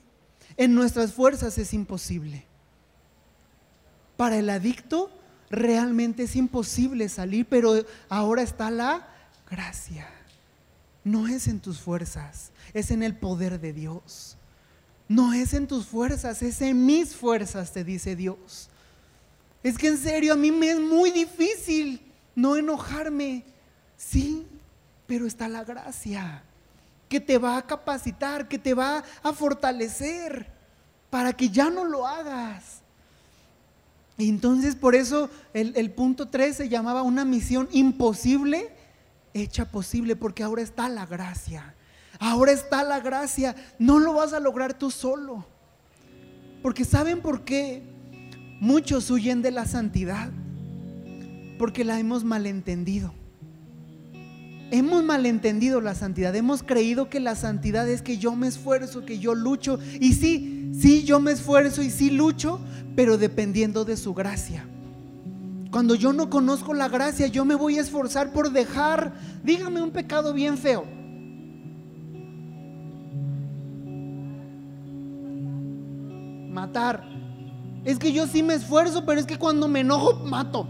En 0.56 0.74
nuestras 0.74 1.12
fuerzas 1.12 1.58
es 1.58 1.74
imposible. 1.74 2.46
Para 4.16 4.38
el 4.38 4.48
adicto 4.48 5.10
realmente 5.50 6.22
es 6.22 6.36
imposible 6.36 7.08
salir, 7.08 7.46
pero 7.46 7.84
ahora 8.08 8.42
está 8.42 8.70
la 8.70 9.08
gracia. 9.50 10.08
No 11.04 11.28
es 11.28 11.48
en 11.48 11.60
tus 11.60 11.80
fuerzas, 11.80 12.50
es 12.74 12.90
en 12.90 13.02
el 13.02 13.16
poder 13.16 13.60
de 13.60 13.72
Dios. 13.72 14.36
No 15.08 15.32
es 15.32 15.54
en 15.54 15.66
tus 15.66 15.86
fuerzas, 15.86 16.42
es 16.42 16.60
en 16.60 16.86
mis 16.86 17.16
fuerzas, 17.16 17.72
te 17.72 17.84
dice 17.84 18.14
Dios. 18.14 18.68
Es 19.62 19.76
que 19.76 19.88
en 19.88 19.98
serio 19.98 20.34
a 20.34 20.36
mí 20.36 20.50
me 20.50 20.70
es 20.70 20.80
muy 20.80 21.10
difícil 21.10 22.00
no 22.34 22.56
enojarme. 22.56 23.44
Sí, 23.96 24.46
pero 25.06 25.26
está 25.26 25.48
la 25.48 25.64
gracia 25.64 26.42
que 27.08 27.20
te 27.20 27.38
va 27.38 27.56
a 27.56 27.66
capacitar, 27.66 28.46
que 28.46 28.58
te 28.58 28.72
va 28.72 29.02
a 29.22 29.32
fortalecer 29.32 30.46
para 31.10 31.32
que 31.32 31.50
ya 31.50 31.68
no 31.68 31.84
lo 31.84 32.06
hagas. 32.06 32.80
Y 34.16 34.28
entonces 34.28 34.76
por 34.76 34.94
eso 34.94 35.28
el, 35.52 35.90
punto 35.90 36.28
3 36.28 36.56
se 36.56 36.68
llamaba 36.68 37.02
una 37.02 37.24
misión 37.24 37.68
imposible 37.72 38.70
hecha 39.34 39.70
posible, 39.70 40.16
porque 40.16 40.42
ahora 40.42 40.62
está 40.62 40.88
la 40.88 41.06
gracia. 41.06 41.74
Ahora 42.18 42.52
está 42.52 42.82
la 42.84 43.00
gracia. 43.00 43.54
No 43.78 43.98
lo 43.98 44.14
vas 44.14 44.32
a 44.32 44.40
lograr 44.40 44.74
tú 44.74 44.90
solo. 44.90 45.46
Porque 46.62 46.84
¿saben 46.84 47.20
por 47.20 47.44
qué 47.44 47.82
muchos 48.60 49.10
huyen 49.10 49.42
de 49.42 49.50
la 49.50 49.66
santidad? 49.66 50.30
Porque 51.58 51.84
la 51.84 51.98
hemos 51.98 52.24
malentendido. 52.24 53.14
Hemos 54.72 55.02
malentendido 55.02 55.80
la 55.80 55.96
santidad, 55.96 56.36
hemos 56.36 56.62
creído 56.62 57.10
que 57.10 57.18
la 57.18 57.34
santidad 57.34 57.88
es 57.88 58.02
que 58.02 58.18
yo 58.18 58.36
me 58.36 58.46
esfuerzo, 58.46 59.04
que 59.04 59.18
yo 59.18 59.34
lucho. 59.34 59.80
Y 59.98 60.12
sí, 60.12 60.70
sí, 60.78 61.02
yo 61.02 61.18
me 61.18 61.32
esfuerzo 61.32 61.82
y 61.82 61.90
sí 61.90 62.10
lucho, 62.10 62.60
pero 62.94 63.18
dependiendo 63.18 63.84
de 63.84 63.96
su 63.96 64.14
gracia. 64.14 64.68
Cuando 65.70 65.94
yo 65.94 66.12
no 66.12 66.30
conozco 66.30 66.74
la 66.74 66.88
gracia, 66.88 67.26
yo 67.28 67.44
me 67.44 67.54
voy 67.54 67.78
a 67.78 67.80
esforzar 67.80 68.32
por 68.32 68.50
dejar, 68.50 69.14
dígame 69.44 69.80
un 69.82 69.90
pecado 69.90 70.32
bien 70.32 70.58
feo. 70.58 70.84
Matar. 76.50 77.04
Es 77.84 77.98
que 77.98 78.12
yo 78.12 78.26
sí 78.26 78.42
me 78.42 78.54
esfuerzo, 78.54 79.06
pero 79.06 79.20
es 79.20 79.26
que 79.26 79.38
cuando 79.38 79.68
me 79.68 79.80
enojo, 79.80 80.14
mato. 80.24 80.66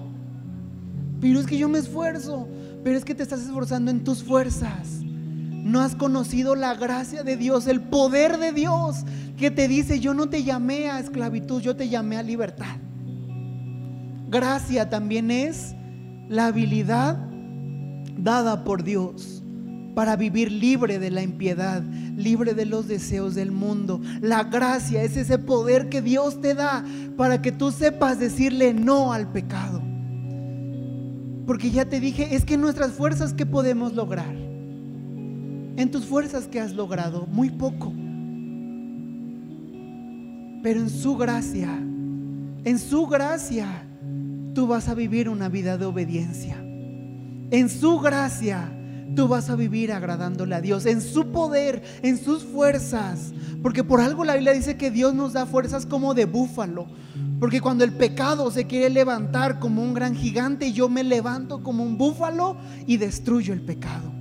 Pero 1.21 1.41
es 1.41 1.47
que 1.47 1.59
yo 1.59 1.69
me 1.69 1.79
esfuerzo 1.79 2.47
pero 2.83 2.97
es 2.97 3.05
que 3.05 3.15
te 3.15 3.23
estás 3.23 3.41
esforzando 3.41 3.91
en 3.91 4.05
tus 4.05 4.23
fuerzas. 4.23 5.01
No 5.03 5.81
has 5.81 5.95
conocido 5.95 6.57
la 6.57 6.75
gracia 6.75 7.23
de 7.23 7.37
Dios, 7.37 7.67
el 7.67 7.83
poder 7.83 8.39
de 8.39 8.53
Dios 8.53 9.05
que 9.37 9.51
te 9.51 9.69
dice, 9.69 10.01
yo 10.01 10.15
no 10.15 10.29
te 10.29 10.43
llamé 10.43 10.91
a 10.91 10.99
esclavitud, 10.99 11.61
yo 11.61 11.77
te 11.77 11.89
llamé 11.89 12.17
a 12.17 12.23
libertad. 12.23 12.77
Gracia 14.31 14.89
también 14.89 15.33
es 15.33 15.75
la 16.29 16.47
habilidad 16.47 17.19
dada 18.17 18.63
por 18.63 18.85
Dios 18.85 19.43
para 19.97 20.15
vivir 20.15 20.53
libre 20.53 21.01
de 21.01 21.11
la 21.11 21.23
impiedad, 21.23 21.83
libre 22.17 22.55
de 22.55 22.65
los 22.65 22.87
deseos 22.87 23.35
del 23.35 23.51
mundo. 23.51 24.01
La 24.21 24.45
gracia 24.45 25.03
es 25.03 25.17
ese 25.17 25.39
poder 25.39 25.89
que 25.89 26.01
Dios 26.01 26.41
te 26.41 26.55
da 26.55 26.85
para 27.17 27.43
que 27.43 27.51
tú 27.51 27.73
sepas 27.73 28.21
decirle 28.21 28.73
no 28.73 29.13
al 29.13 29.33
pecado. 29.33 29.83
Porque 31.45 31.73
ya 31.73 31.87
te 31.87 31.99
dije, 31.99 32.37
es 32.37 32.45
que 32.45 32.57
nuestras 32.57 32.93
fuerzas, 32.93 33.35
¿qué 33.35 33.47
podemos 33.47 33.95
lograr? 33.95 34.33
En 34.33 35.91
tus 35.91 36.05
fuerzas 36.07 36.47
que 36.47 36.61
has 36.61 36.73
logrado, 36.73 37.27
muy 37.27 37.51
poco. 37.51 37.93
Pero 40.63 40.81
en 40.81 40.91
su 40.91 41.17
gracia, 41.17 41.77
en 42.65 42.79
su 42.79 43.09
gracia, 43.09 43.90
tú 44.55 44.67
vas 44.67 44.89
a 44.89 44.95
vivir 44.95 45.29
una 45.29 45.49
vida 45.49 45.79
de 45.79 45.85
obediencia. 45.85 46.57
En 47.51 47.69
su 47.69 47.99
gracia, 47.99 48.73
tú 49.15 49.29
vas 49.29 49.51
a 49.51 49.57
vivir 49.57 49.93
agradándole 49.93 50.55
a 50.55 50.61
Dios, 50.61 50.87
en 50.87 51.01
su 51.01 51.33
poder, 51.33 51.83
en 52.03 52.19
sus 52.19 52.45
fuerzas. 52.45 53.33
Porque 53.63 53.85
por 53.85 54.01
algo 54.01 54.25
la 54.25 54.35
Biblia 54.35 54.53
dice 54.53 54.77
que 54.77 54.91
Dios 54.91 55.15
nos 55.15 55.33
da 55.33 55.47
fuerzas 55.47 55.87
como 55.87 56.15
de 56.15 56.25
búfalo. 56.25 56.87
Porque 57.39 57.61
cuando 57.61 57.85
el 57.85 57.93
pecado 57.93 58.51
se 58.51 58.67
quiere 58.67 58.91
levantar 58.91 59.59
como 59.59 59.83
un 59.83 59.95
gran 59.95 60.15
gigante, 60.15 60.73
yo 60.73 60.89
me 60.89 61.03
levanto 61.03 61.63
como 61.63 61.83
un 61.83 61.99
búfalo 61.99 62.57
y 62.87 62.99
destruyo 62.99 63.53
el 63.53 63.63
pecado. 63.63 64.13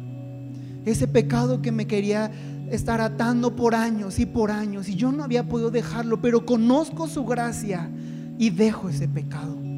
Ese 0.85 1.07
pecado 1.07 1.61
que 1.61 1.71
me 1.71 1.85
quería 1.85 2.31
estar 2.71 3.01
atando 3.01 3.55
por 3.55 3.75
años 3.75 4.19
y 4.19 4.25
por 4.25 4.51
años 4.51 4.87
y 4.89 4.95
yo 4.95 5.11
no 5.11 5.23
había 5.23 5.47
podido 5.47 5.71
dejarlo, 5.71 6.21
pero 6.21 6.45
conozco 6.45 7.07
su 7.07 7.25
gracia 7.25 7.89
y 8.37 8.51
dejo 8.51 8.89
ese 8.89 9.07
pecado. 9.07 9.68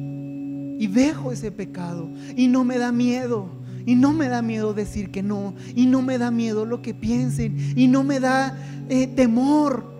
Y 0.82 0.88
dejo 0.88 1.30
ese 1.30 1.52
pecado 1.52 2.10
y 2.34 2.48
no 2.48 2.64
me 2.64 2.76
da 2.76 2.90
miedo 2.90 3.48
y 3.86 3.94
no 3.94 4.12
me 4.12 4.28
da 4.28 4.42
miedo 4.42 4.74
decir 4.74 5.12
que 5.12 5.22
no. 5.22 5.54
Y 5.76 5.86
no 5.86 6.02
me 6.02 6.18
da 6.18 6.32
miedo 6.32 6.66
lo 6.66 6.82
que 6.82 6.92
piensen. 6.92 7.56
Y 7.76 7.86
no 7.86 8.02
me 8.02 8.18
da 8.18 8.58
eh, 8.88 9.06
temor. 9.06 9.94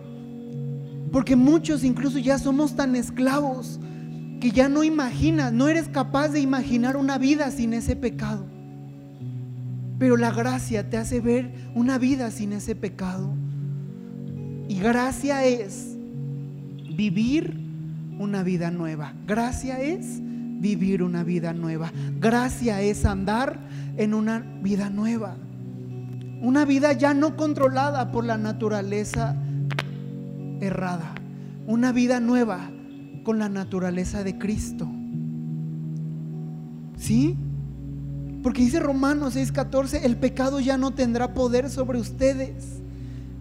Porque 1.13 1.37
muchos 1.37 1.85
incluso 1.85 2.19
ya 2.19 2.37
somos 2.37 2.75
tan 2.75 2.97
esclavos 2.97 3.79
que 4.41 4.51
ya 4.51 4.69
no 4.69 4.83
imaginas, 4.83 5.53
no 5.53 5.69
eres 5.69 5.87
capaz 5.87 6.31
de 6.31 6.41
imaginar 6.41 6.97
una 6.97 7.17
vida 7.17 7.53
sin 7.53 7.75
ese 7.75 7.95
pecado. 7.95 8.45
Pero 10.01 10.17
la 10.17 10.33
gracia 10.33 10.91
te 10.91 10.97
hace 10.97 11.21
ver 11.21 11.53
una 11.77 11.97
vida 11.97 12.33
sin 12.33 12.53
ese 12.53 12.75
pecado. 12.75 13.33
Y 14.69 14.81
gracia 14.81 15.45
es 15.45 15.97
vivir 16.93 17.57
una 18.19 18.43
vida 18.43 18.73
nueva. 18.73 19.15
Gracia 19.29 19.81
es 19.81 20.21
vivir 20.63 21.03
una 21.03 21.25
vida 21.25 21.53
nueva. 21.53 21.93
Gracia 22.21 22.81
es 22.81 23.05
andar 23.05 23.59
en 23.97 24.15
una 24.15 24.39
vida 24.63 24.89
nueva. 24.89 25.37
Una 26.41 26.65
vida 26.65 26.93
ya 26.93 27.13
no 27.13 27.37
controlada 27.37 28.13
por 28.13 28.25
la 28.25 28.39
naturaleza 28.39 29.37
errada. 30.61 31.15
Una 31.67 31.93
vida 31.93 32.21
nueva 32.21 32.71
con 33.25 33.39
la 33.39 33.49
naturaleza 33.49 34.23
de 34.23 34.39
Cristo. 34.39 34.89
¿Sí? 36.97 37.37
Porque 38.43 38.63
dice 38.63 38.79
Romanos 38.81 39.37
6:14, 39.37 40.05
el 40.05 40.17
pecado 40.17 40.61
ya 40.61 40.79
no 40.79 40.93
tendrá 40.93 41.35
poder 41.35 41.71
sobre 41.71 41.99
ustedes, 41.99 42.81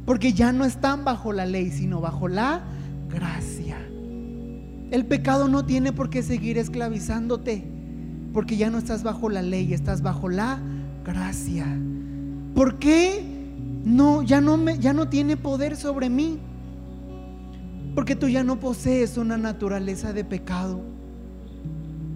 porque 0.05 0.33
ya 0.33 0.51
no 0.51 0.65
están 0.65 1.03
bajo 1.03 1.33
la 1.33 1.45
ley, 1.45 1.69
sino 1.71 2.01
bajo 2.01 2.27
la 2.27 2.61
gracia. 3.09 3.60
El 4.91 5.05
pecado 5.05 5.47
no 5.47 5.65
tiene 5.65 5.93
por 5.93 6.09
qué 6.09 6.21
seguir 6.21 6.57
esclavizándote, 6.57 7.63
porque 8.33 8.57
ya 8.57 8.69
no 8.69 8.77
estás 8.77 9.03
bajo 9.03 9.29
la 9.29 9.41
ley, 9.41 9.73
estás 9.73 10.01
bajo 10.01 10.27
la 10.27 10.59
gracia. 11.05 11.65
¿Por 12.53 12.77
qué 12.77 13.23
no 13.85 14.21
ya 14.21 14.41
no 14.41 14.57
me 14.57 14.77
ya 14.77 14.91
no 14.91 15.07
tiene 15.07 15.37
poder 15.37 15.77
sobre 15.77 16.09
mí? 16.09 16.39
Porque 17.95 18.17
tú 18.17 18.27
ya 18.27 18.43
no 18.43 18.59
posees 18.59 19.17
una 19.17 19.37
naturaleza 19.37 20.11
de 20.11 20.25
pecado. 20.25 20.81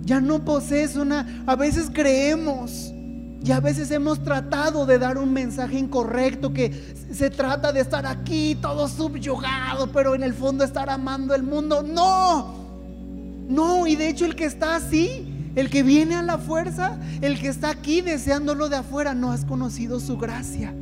Ya 0.03 0.19
no 0.19 0.43
posees 0.43 0.97
una 0.97 1.43
a 1.47 1.55
veces 1.55 1.89
creemos 1.91 2.91
y 3.41 3.51
a 3.51 3.61
veces 3.61 3.89
hemos 3.91 4.21
tratado 4.21 4.85
de 4.85 4.99
dar 4.99 5.17
un 5.17 5.31
mensaje 5.31 5.77
incorrecto 5.79 6.51
que 6.51 6.93
se 7.11 7.29
trata 7.29 7.71
de 7.71 7.79
estar 7.79 8.05
aquí 8.05 8.57
todo 8.61 8.89
subyugado, 8.89 9.87
pero 9.93 10.13
en 10.13 10.23
el 10.23 10.33
fondo 10.33 10.65
estar 10.65 10.89
amando 10.89 11.33
el 11.33 11.43
mundo. 11.43 11.83
No, 11.83 12.64
no, 13.47 13.87
y 13.87 13.95
de 13.95 14.09
hecho 14.09 14.25
el 14.25 14.35
que 14.35 14.45
está 14.45 14.75
así, 14.75 15.51
el 15.55 15.69
que 15.69 15.83
viene 15.83 16.15
a 16.15 16.23
la 16.23 16.37
fuerza, 16.37 16.99
el 17.21 17.39
que 17.39 17.47
está 17.47 17.69
aquí 17.69 18.01
deseándolo 18.01 18.69
de 18.69 18.77
afuera, 18.77 19.13
no 19.13 19.31
has 19.31 19.45
conocido 19.45 19.99
su 19.99 20.17
gracia. 20.17 20.73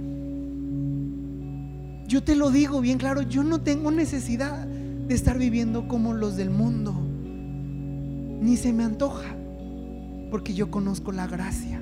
Yo 2.07 2.23
te 2.23 2.35
lo 2.35 2.51
digo 2.51 2.81
bien 2.81 2.97
claro, 2.97 3.21
yo 3.21 3.43
no 3.43 3.61
tengo 3.61 3.91
necesidad 3.91 4.65
de 4.65 5.15
estar 5.15 5.37
viviendo 5.37 5.87
como 5.87 6.13
los 6.13 6.35
del 6.37 6.49
mundo. 6.49 6.93
Ni 8.41 8.57
se 8.57 8.73
me 8.73 8.83
antoja, 8.83 9.35
porque 10.31 10.53
yo 10.53 10.69
conozco 10.69 11.11
la 11.11 11.27
gracia. 11.27 11.81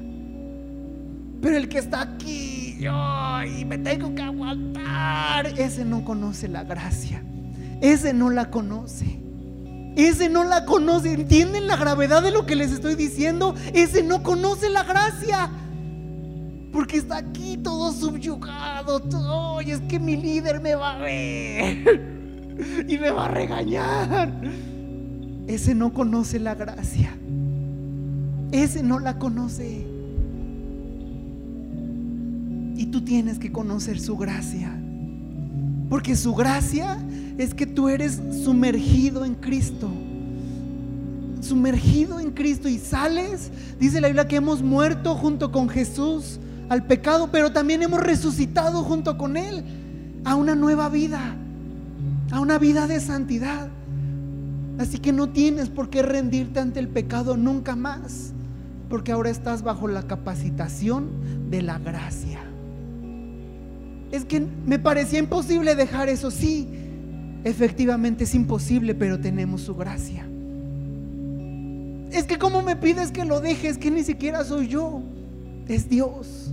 Pero 1.41 1.57
el 1.57 1.69
que 1.69 1.79
está 1.79 2.01
aquí, 2.01 2.77
y 2.77 3.65
me 3.65 3.77
tengo 3.79 4.13
que 4.13 4.21
aguantar, 4.21 5.47
ese 5.57 5.85
no 5.85 6.05
conoce 6.05 6.47
la 6.47 6.63
gracia. 6.63 7.23
Ese 7.81 8.13
no 8.13 8.29
la 8.29 8.51
conoce. 8.51 9.19
Ese 9.95 10.29
no 10.29 10.43
la 10.43 10.65
conoce. 10.65 11.13
¿Entienden 11.13 11.67
la 11.67 11.75
gravedad 11.75 12.21
de 12.23 12.31
lo 12.31 12.45
que 12.45 12.55
les 12.55 12.71
estoy 12.71 12.95
diciendo? 12.95 13.55
Ese 13.73 14.03
no 14.03 14.23
conoce 14.23 14.69
la 14.69 14.83
gracia. 14.83 15.49
Porque 16.71 16.97
está 16.97 17.17
aquí 17.17 17.57
todo 17.57 17.91
subyugado. 17.91 18.99
Todo. 19.01 19.59
Es 19.59 19.81
que 19.81 19.99
mi 19.99 20.15
líder 20.15 20.61
me 20.61 20.75
va 20.75 20.93
a 20.93 20.97
ver. 20.99 22.11
Y 22.87 22.97
me 22.99 23.09
va 23.09 23.25
a 23.25 23.29
regañar. 23.29 24.39
Ese 25.47 25.73
no 25.73 25.93
conoce 25.93 26.39
la 26.39 26.53
gracia. 26.53 27.17
Ese 28.51 28.83
no 28.83 28.99
la 28.99 29.17
conoce. 29.17 29.87
Y 32.75 32.85
tú 32.87 33.01
tienes 33.01 33.39
que 33.39 33.51
conocer 33.51 33.99
su 33.99 34.15
gracia. 34.15 34.77
Porque 35.89 36.15
su 36.15 36.35
gracia 36.35 36.97
es 37.41 37.55
que 37.55 37.65
tú 37.65 37.89
eres 37.89 38.21
sumergido 38.43 39.25
en 39.25 39.33
Cristo. 39.33 39.89
Sumergido 41.41 42.19
en 42.19 42.31
Cristo 42.31 42.69
y 42.69 42.77
sales, 42.77 43.49
dice 43.79 43.99
la 43.99 44.09
Biblia 44.09 44.27
que 44.27 44.35
hemos 44.35 44.61
muerto 44.61 45.15
junto 45.15 45.51
con 45.51 45.67
Jesús 45.67 46.39
al 46.69 46.85
pecado, 46.85 47.29
pero 47.31 47.51
también 47.51 47.81
hemos 47.81 47.99
resucitado 47.99 48.83
junto 48.83 49.17
con 49.17 49.37
Él 49.37 49.63
a 50.23 50.35
una 50.35 50.53
nueva 50.53 50.87
vida, 50.89 51.35
a 52.31 52.39
una 52.39 52.59
vida 52.59 52.85
de 52.85 52.99
santidad. 52.99 53.69
Así 54.77 54.99
que 54.99 55.11
no 55.11 55.29
tienes 55.29 55.69
por 55.69 55.89
qué 55.89 56.03
rendirte 56.03 56.59
ante 56.59 56.79
el 56.79 56.89
pecado 56.89 57.37
nunca 57.37 57.75
más, 57.75 58.33
porque 58.87 59.13
ahora 59.13 59.31
estás 59.31 59.63
bajo 59.63 59.87
la 59.87 60.03
capacitación 60.03 61.09
de 61.49 61.63
la 61.63 61.79
gracia. 61.79 62.39
Es 64.11 64.25
que 64.25 64.45
me 64.67 64.77
parecía 64.77 65.17
imposible 65.17 65.73
dejar 65.73 66.07
eso, 66.07 66.29
sí, 66.29 66.80
Efectivamente 67.43 68.25
es 68.25 68.35
imposible, 68.35 68.93
pero 68.93 69.19
tenemos 69.19 69.61
su 69.61 69.75
gracia. 69.75 70.25
Es 72.11 72.25
que 72.25 72.37
como 72.37 72.61
me 72.61 72.75
pides 72.75 73.11
que 73.11 73.25
lo 73.25 73.39
dejes, 73.39 73.77
que 73.77 73.89
ni 73.89 74.03
siquiera 74.03 74.43
soy 74.43 74.67
yo, 74.67 75.01
es 75.67 75.89
Dios. 75.89 76.51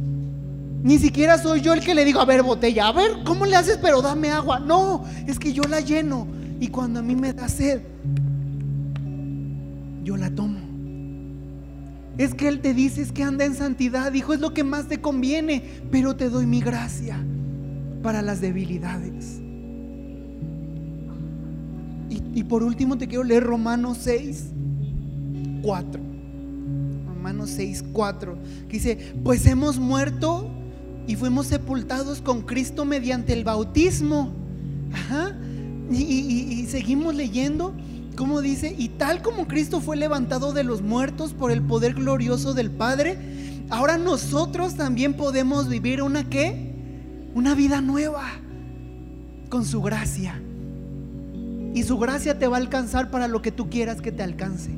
Ni 0.83 0.99
siquiera 0.99 1.37
soy 1.39 1.61
yo 1.61 1.73
el 1.75 1.81
que 1.81 1.95
le 1.95 2.05
digo, 2.05 2.21
a 2.21 2.25
ver, 2.25 2.43
botella, 2.43 2.89
a 2.89 2.93
ver, 2.93 3.11
¿cómo 3.25 3.45
le 3.45 3.57
haces? 3.57 3.79
Pero 3.83 4.01
dame 4.01 4.31
agua. 4.31 4.61
No, 4.61 5.05
es 5.27 5.39
que 5.39 5.53
yo 5.53 5.65
la 5.65 5.81
lleno. 5.81 6.27
Y 6.61 6.69
cuando 6.69 7.01
a 7.01 7.03
mí 7.03 7.17
me 7.17 7.33
da 7.33 7.49
sed, 7.49 7.83
yo 10.05 10.17
la 10.17 10.31
tomo. 10.31 10.61
Es 12.17 12.35
que 12.35 12.49
Él 12.49 12.61
te 12.61 12.75
dice, 12.75 13.03
es 13.03 13.13
que 13.13 13.23
anda 13.23 13.45
en 13.45 13.55
santidad, 13.55 14.13
hijo, 14.13 14.33
es 14.33 14.41
lo 14.41 14.55
que 14.55 14.65
más 14.65 14.87
te 14.87 15.01
conviene, 15.01 15.63
pero 15.91 16.17
te 16.17 16.31
doy 16.31 16.47
mi 16.47 16.61
gracia 16.61 17.19
para 18.03 18.23
las 18.23 18.41
debilidades. 18.41 19.41
Y, 22.11 22.45
por 22.45 22.63
último 22.63 22.97
te 22.97 23.07
quiero 23.07 23.25
leer 23.25 23.45
Romanos 23.45 23.99
6, 24.01 24.47
4. 25.63 26.01
Romanos 27.07 27.51
6, 27.51 27.85
4. 27.93 28.39
Que 28.69 28.73
dice, 28.73 29.15
pues 29.23 29.45
hemos 29.47 29.79
muerto 29.79 30.49
y 31.07 31.17
fuimos 31.17 31.47
sepultados 31.47 32.23
con 32.23 32.43
Cristo 32.43 32.85
mediante 32.85 33.33
el 33.33 33.45
bautismo. 33.45 34.33
Ajá. 34.93 35.37
Y, 35.91 36.67
seguimos 36.69 37.15
leyendo, 37.15 37.75
como 38.17 38.41
dice, 38.41 38.75
y 38.77 38.91
tal 38.91 39.23
como 39.23 39.49
Cristo 39.49 39.81
fue 39.81 39.97
levantado 39.97 40.53
de 40.53 40.65
los 40.65 40.83
muertos 40.83 41.33
por 41.33 41.51
el 41.51 41.63
poder 41.63 41.95
glorioso 41.95 42.55
del 42.55 42.71
Padre, 42.71 43.19
ahora 43.71 43.99
nosotros 43.99 44.75
también 44.75 45.15
podemos 45.15 45.69
vivir 45.69 46.03
una 46.03 46.29
qué? 46.29 46.75
Una 47.35 47.55
vida 47.55 47.81
nueva 47.81 48.25
con 49.49 49.65
su 49.65 49.81
gracia. 49.81 50.41
Y 51.75 51.83
su 51.83 51.99
gracia 51.99 52.39
te 52.39 52.49
va 52.49 52.57
a 52.57 52.61
alcanzar 52.61 53.11
para 53.11 53.29
lo 53.29 53.43
que 53.43 53.53
tú 53.53 53.69
quieras 53.71 54.01
que 54.01 54.13
te 54.13 54.23
alcance. 54.23 54.71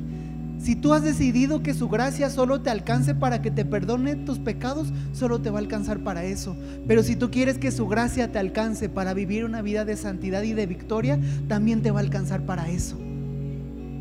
Si 0.61 0.75
tú 0.75 0.93
has 0.93 1.03
decidido 1.03 1.63
que 1.63 1.73
su 1.73 1.89
gracia 1.89 2.29
solo 2.29 2.61
te 2.61 2.69
alcance 2.69 3.15
para 3.15 3.41
que 3.41 3.49
te 3.49 3.65
perdone 3.65 4.15
tus 4.15 4.37
pecados, 4.37 4.93
solo 5.11 5.41
te 5.41 5.49
va 5.49 5.57
a 5.57 5.61
alcanzar 5.61 6.01
para 6.01 6.23
eso. 6.23 6.55
Pero 6.87 7.01
si 7.01 7.15
tú 7.15 7.31
quieres 7.31 7.57
que 7.57 7.71
su 7.71 7.87
gracia 7.87 8.31
te 8.31 8.37
alcance 8.37 8.87
para 8.87 9.15
vivir 9.15 9.43
una 9.43 9.63
vida 9.63 9.85
de 9.85 9.97
santidad 9.97 10.43
y 10.43 10.53
de 10.53 10.67
victoria, 10.67 11.19
también 11.47 11.81
te 11.81 11.89
va 11.89 11.99
a 11.99 12.03
alcanzar 12.03 12.45
para 12.45 12.69
eso. 12.69 12.95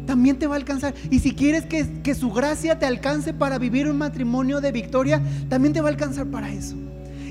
También 0.06 0.38
te 0.38 0.46
va 0.46 0.56
a 0.56 0.58
alcanzar. 0.58 0.92
Y 1.10 1.20
si 1.20 1.34
quieres 1.34 1.64
que, 1.64 2.02
que 2.02 2.14
su 2.14 2.30
gracia 2.30 2.78
te 2.78 2.84
alcance 2.84 3.32
para 3.32 3.58
vivir 3.58 3.88
un 3.88 3.96
matrimonio 3.96 4.60
de 4.60 4.72
victoria, 4.72 5.22
también 5.48 5.72
te 5.72 5.80
va 5.80 5.88
a 5.88 5.92
alcanzar 5.92 6.26
para 6.26 6.52
eso. 6.52 6.76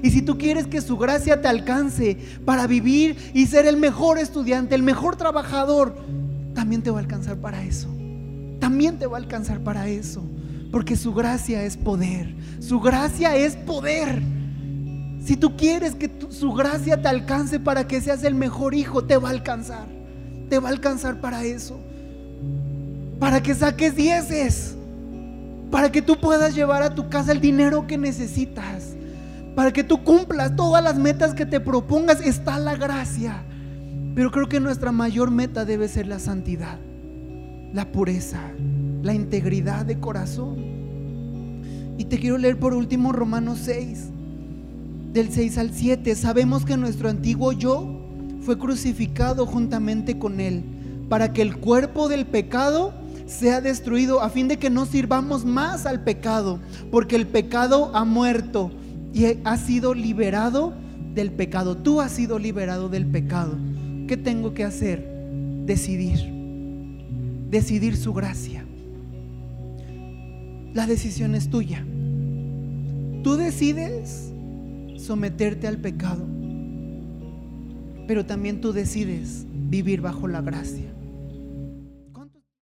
Y 0.01 0.11
si 0.11 0.21
tú 0.21 0.37
quieres 0.37 0.67
que 0.67 0.81
su 0.81 0.97
gracia 0.97 1.41
te 1.41 1.47
alcance 1.47 2.17
para 2.45 2.67
vivir 2.67 3.17
y 3.33 3.47
ser 3.47 3.65
el 3.65 3.77
mejor 3.77 4.17
estudiante, 4.17 4.75
el 4.75 4.83
mejor 4.83 5.15
trabajador, 5.15 5.95
también 6.53 6.81
te 6.81 6.91
va 6.91 6.99
a 6.99 7.01
alcanzar 7.01 7.37
para 7.37 7.63
eso. 7.63 7.89
También 8.59 8.99
te 8.99 9.07
va 9.07 9.17
a 9.17 9.21
alcanzar 9.21 9.59
para 9.59 9.87
eso. 9.87 10.21
Porque 10.71 10.95
su 10.95 11.13
gracia 11.13 11.63
es 11.63 11.77
poder. 11.77 12.33
Su 12.59 12.79
gracia 12.79 13.35
es 13.35 13.55
poder. 13.55 14.21
Si 15.23 15.35
tú 15.35 15.57
quieres 15.57 15.95
que 15.95 16.09
su 16.29 16.53
gracia 16.53 17.01
te 17.01 17.07
alcance 17.07 17.59
para 17.59 17.87
que 17.87 18.01
seas 18.01 18.23
el 18.23 18.35
mejor 18.35 18.73
hijo, 18.73 19.03
te 19.03 19.17
va 19.17 19.29
a 19.29 19.31
alcanzar. 19.31 19.87
Te 20.49 20.59
va 20.59 20.69
a 20.69 20.71
alcanzar 20.71 21.19
para 21.19 21.43
eso. 21.43 21.79
Para 23.19 23.41
que 23.41 23.53
saques 23.55 23.95
dieces. 23.95 24.75
Para 25.71 25.91
que 25.91 26.01
tú 26.01 26.19
puedas 26.19 26.55
llevar 26.55 26.83
a 26.83 26.95
tu 26.95 27.09
casa 27.09 27.31
el 27.31 27.41
dinero 27.41 27.85
que 27.85 27.97
necesitas 27.97 28.95
para 29.59 29.73
que 29.73 29.83
tú 29.83 30.05
cumplas 30.05 30.55
todas 30.55 30.81
las 30.81 30.95
metas 30.95 31.33
que 31.33 31.45
te 31.45 31.59
propongas, 31.59 32.21
está 32.21 32.57
la 32.59 32.77
gracia. 32.77 33.43
Pero 34.15 34.31
creo 34.31 34.47
que 34.47 34.61
nuestra 34.61 34.93
mayor 34.93 35.31
meta 35.31 35.65
debe 35.65 35.89
ser 35.89 36.07
la 36.07 36.17
santidad, 36.17 36.79
la 37.73 37.91
pureza, 37.91 38.39
la 39.03 39.13
integridad 39.13 39.85
de 39.85 39.99
corazón. 39.99 40.55
Y 41.97 42.05
te 42.05 42.19
quiero 42.19 42.37
leer 42.37 42.57
por 42.57 42.73
último 42.73 43.11
Romanos 43.11 43.59
6, 43.63 44.05
del 45.11 45.29
6 45.29 45.57
al 45.57 45.73
7. 45.73 46.15
Sabemos 46.15 46.63
que 46.63 46.77
nuestro 46.77 47.09
antiguo 47.09 47.51
yo 47.51 47.99
fue 48.39 48.57
crucificado 48.57 49.45
juntamente 49.45 50.17
con 50.17 50.39
él, 50.39 50.63
para 51.09 51.33
que 51.33 51.41
el 51.41 51.57
cuerpo 51.57 52.07
del 52.07 52.25
pecado 52.25 52.93
sea 53.25 53.59
destruido, 53.59 54.21
a 54.21 54.29
fin 54.29 54.47
de 54.47 54.55
que 54.55 54.69
no 54.69 54.85
sirvamos 54.85 55.43
más 55.43 55.85
al 55.85 56.01
pecado, 56.01 56.61
porque 56.91 57.17
el 57.17 57.27
pecado 57.27 57.91
ha 57.93 58.05
muerto 58.05 58.71
y 59.13 59.25
has 59.43 59.61
sido 59.61 59.93
liberado 59.93 60.73
del 61.13 61.31
pecado. 61.31 61.77
Tú 61.77 62.01
has 62.01 62.11
sido 62.11 62.39
liberado 62.39 62.89
del 62.89 63.05
pecado. 63.05 63.57
¿Qué 64.07 64.17
tengo 64.17 64.53
que 64.53 64.63
hacer? 64.63 65.05
Decidir. 65.65 66.19
Decidir 67.49 67.97
su 67.97 68.13
gracia. 68.13 68.65
La 70.73 70.85
decisión 70.85 71.35
es 71.35 71.49
tuya. 71.49 71.83
Tú 73.23 73.35
decides 73.35 74.31
someterte 74.97 75.67
al 75.67 75.77
pecado, 75.77 76.25
pero 78.07 78.25
también 78.25 78.61
tú 78.61 78.71
decides 78.71 79.45
vivir 79.51 80.01
bajo 80.01 80.27
la 80.27 80.41
gracia. 80.41 80.85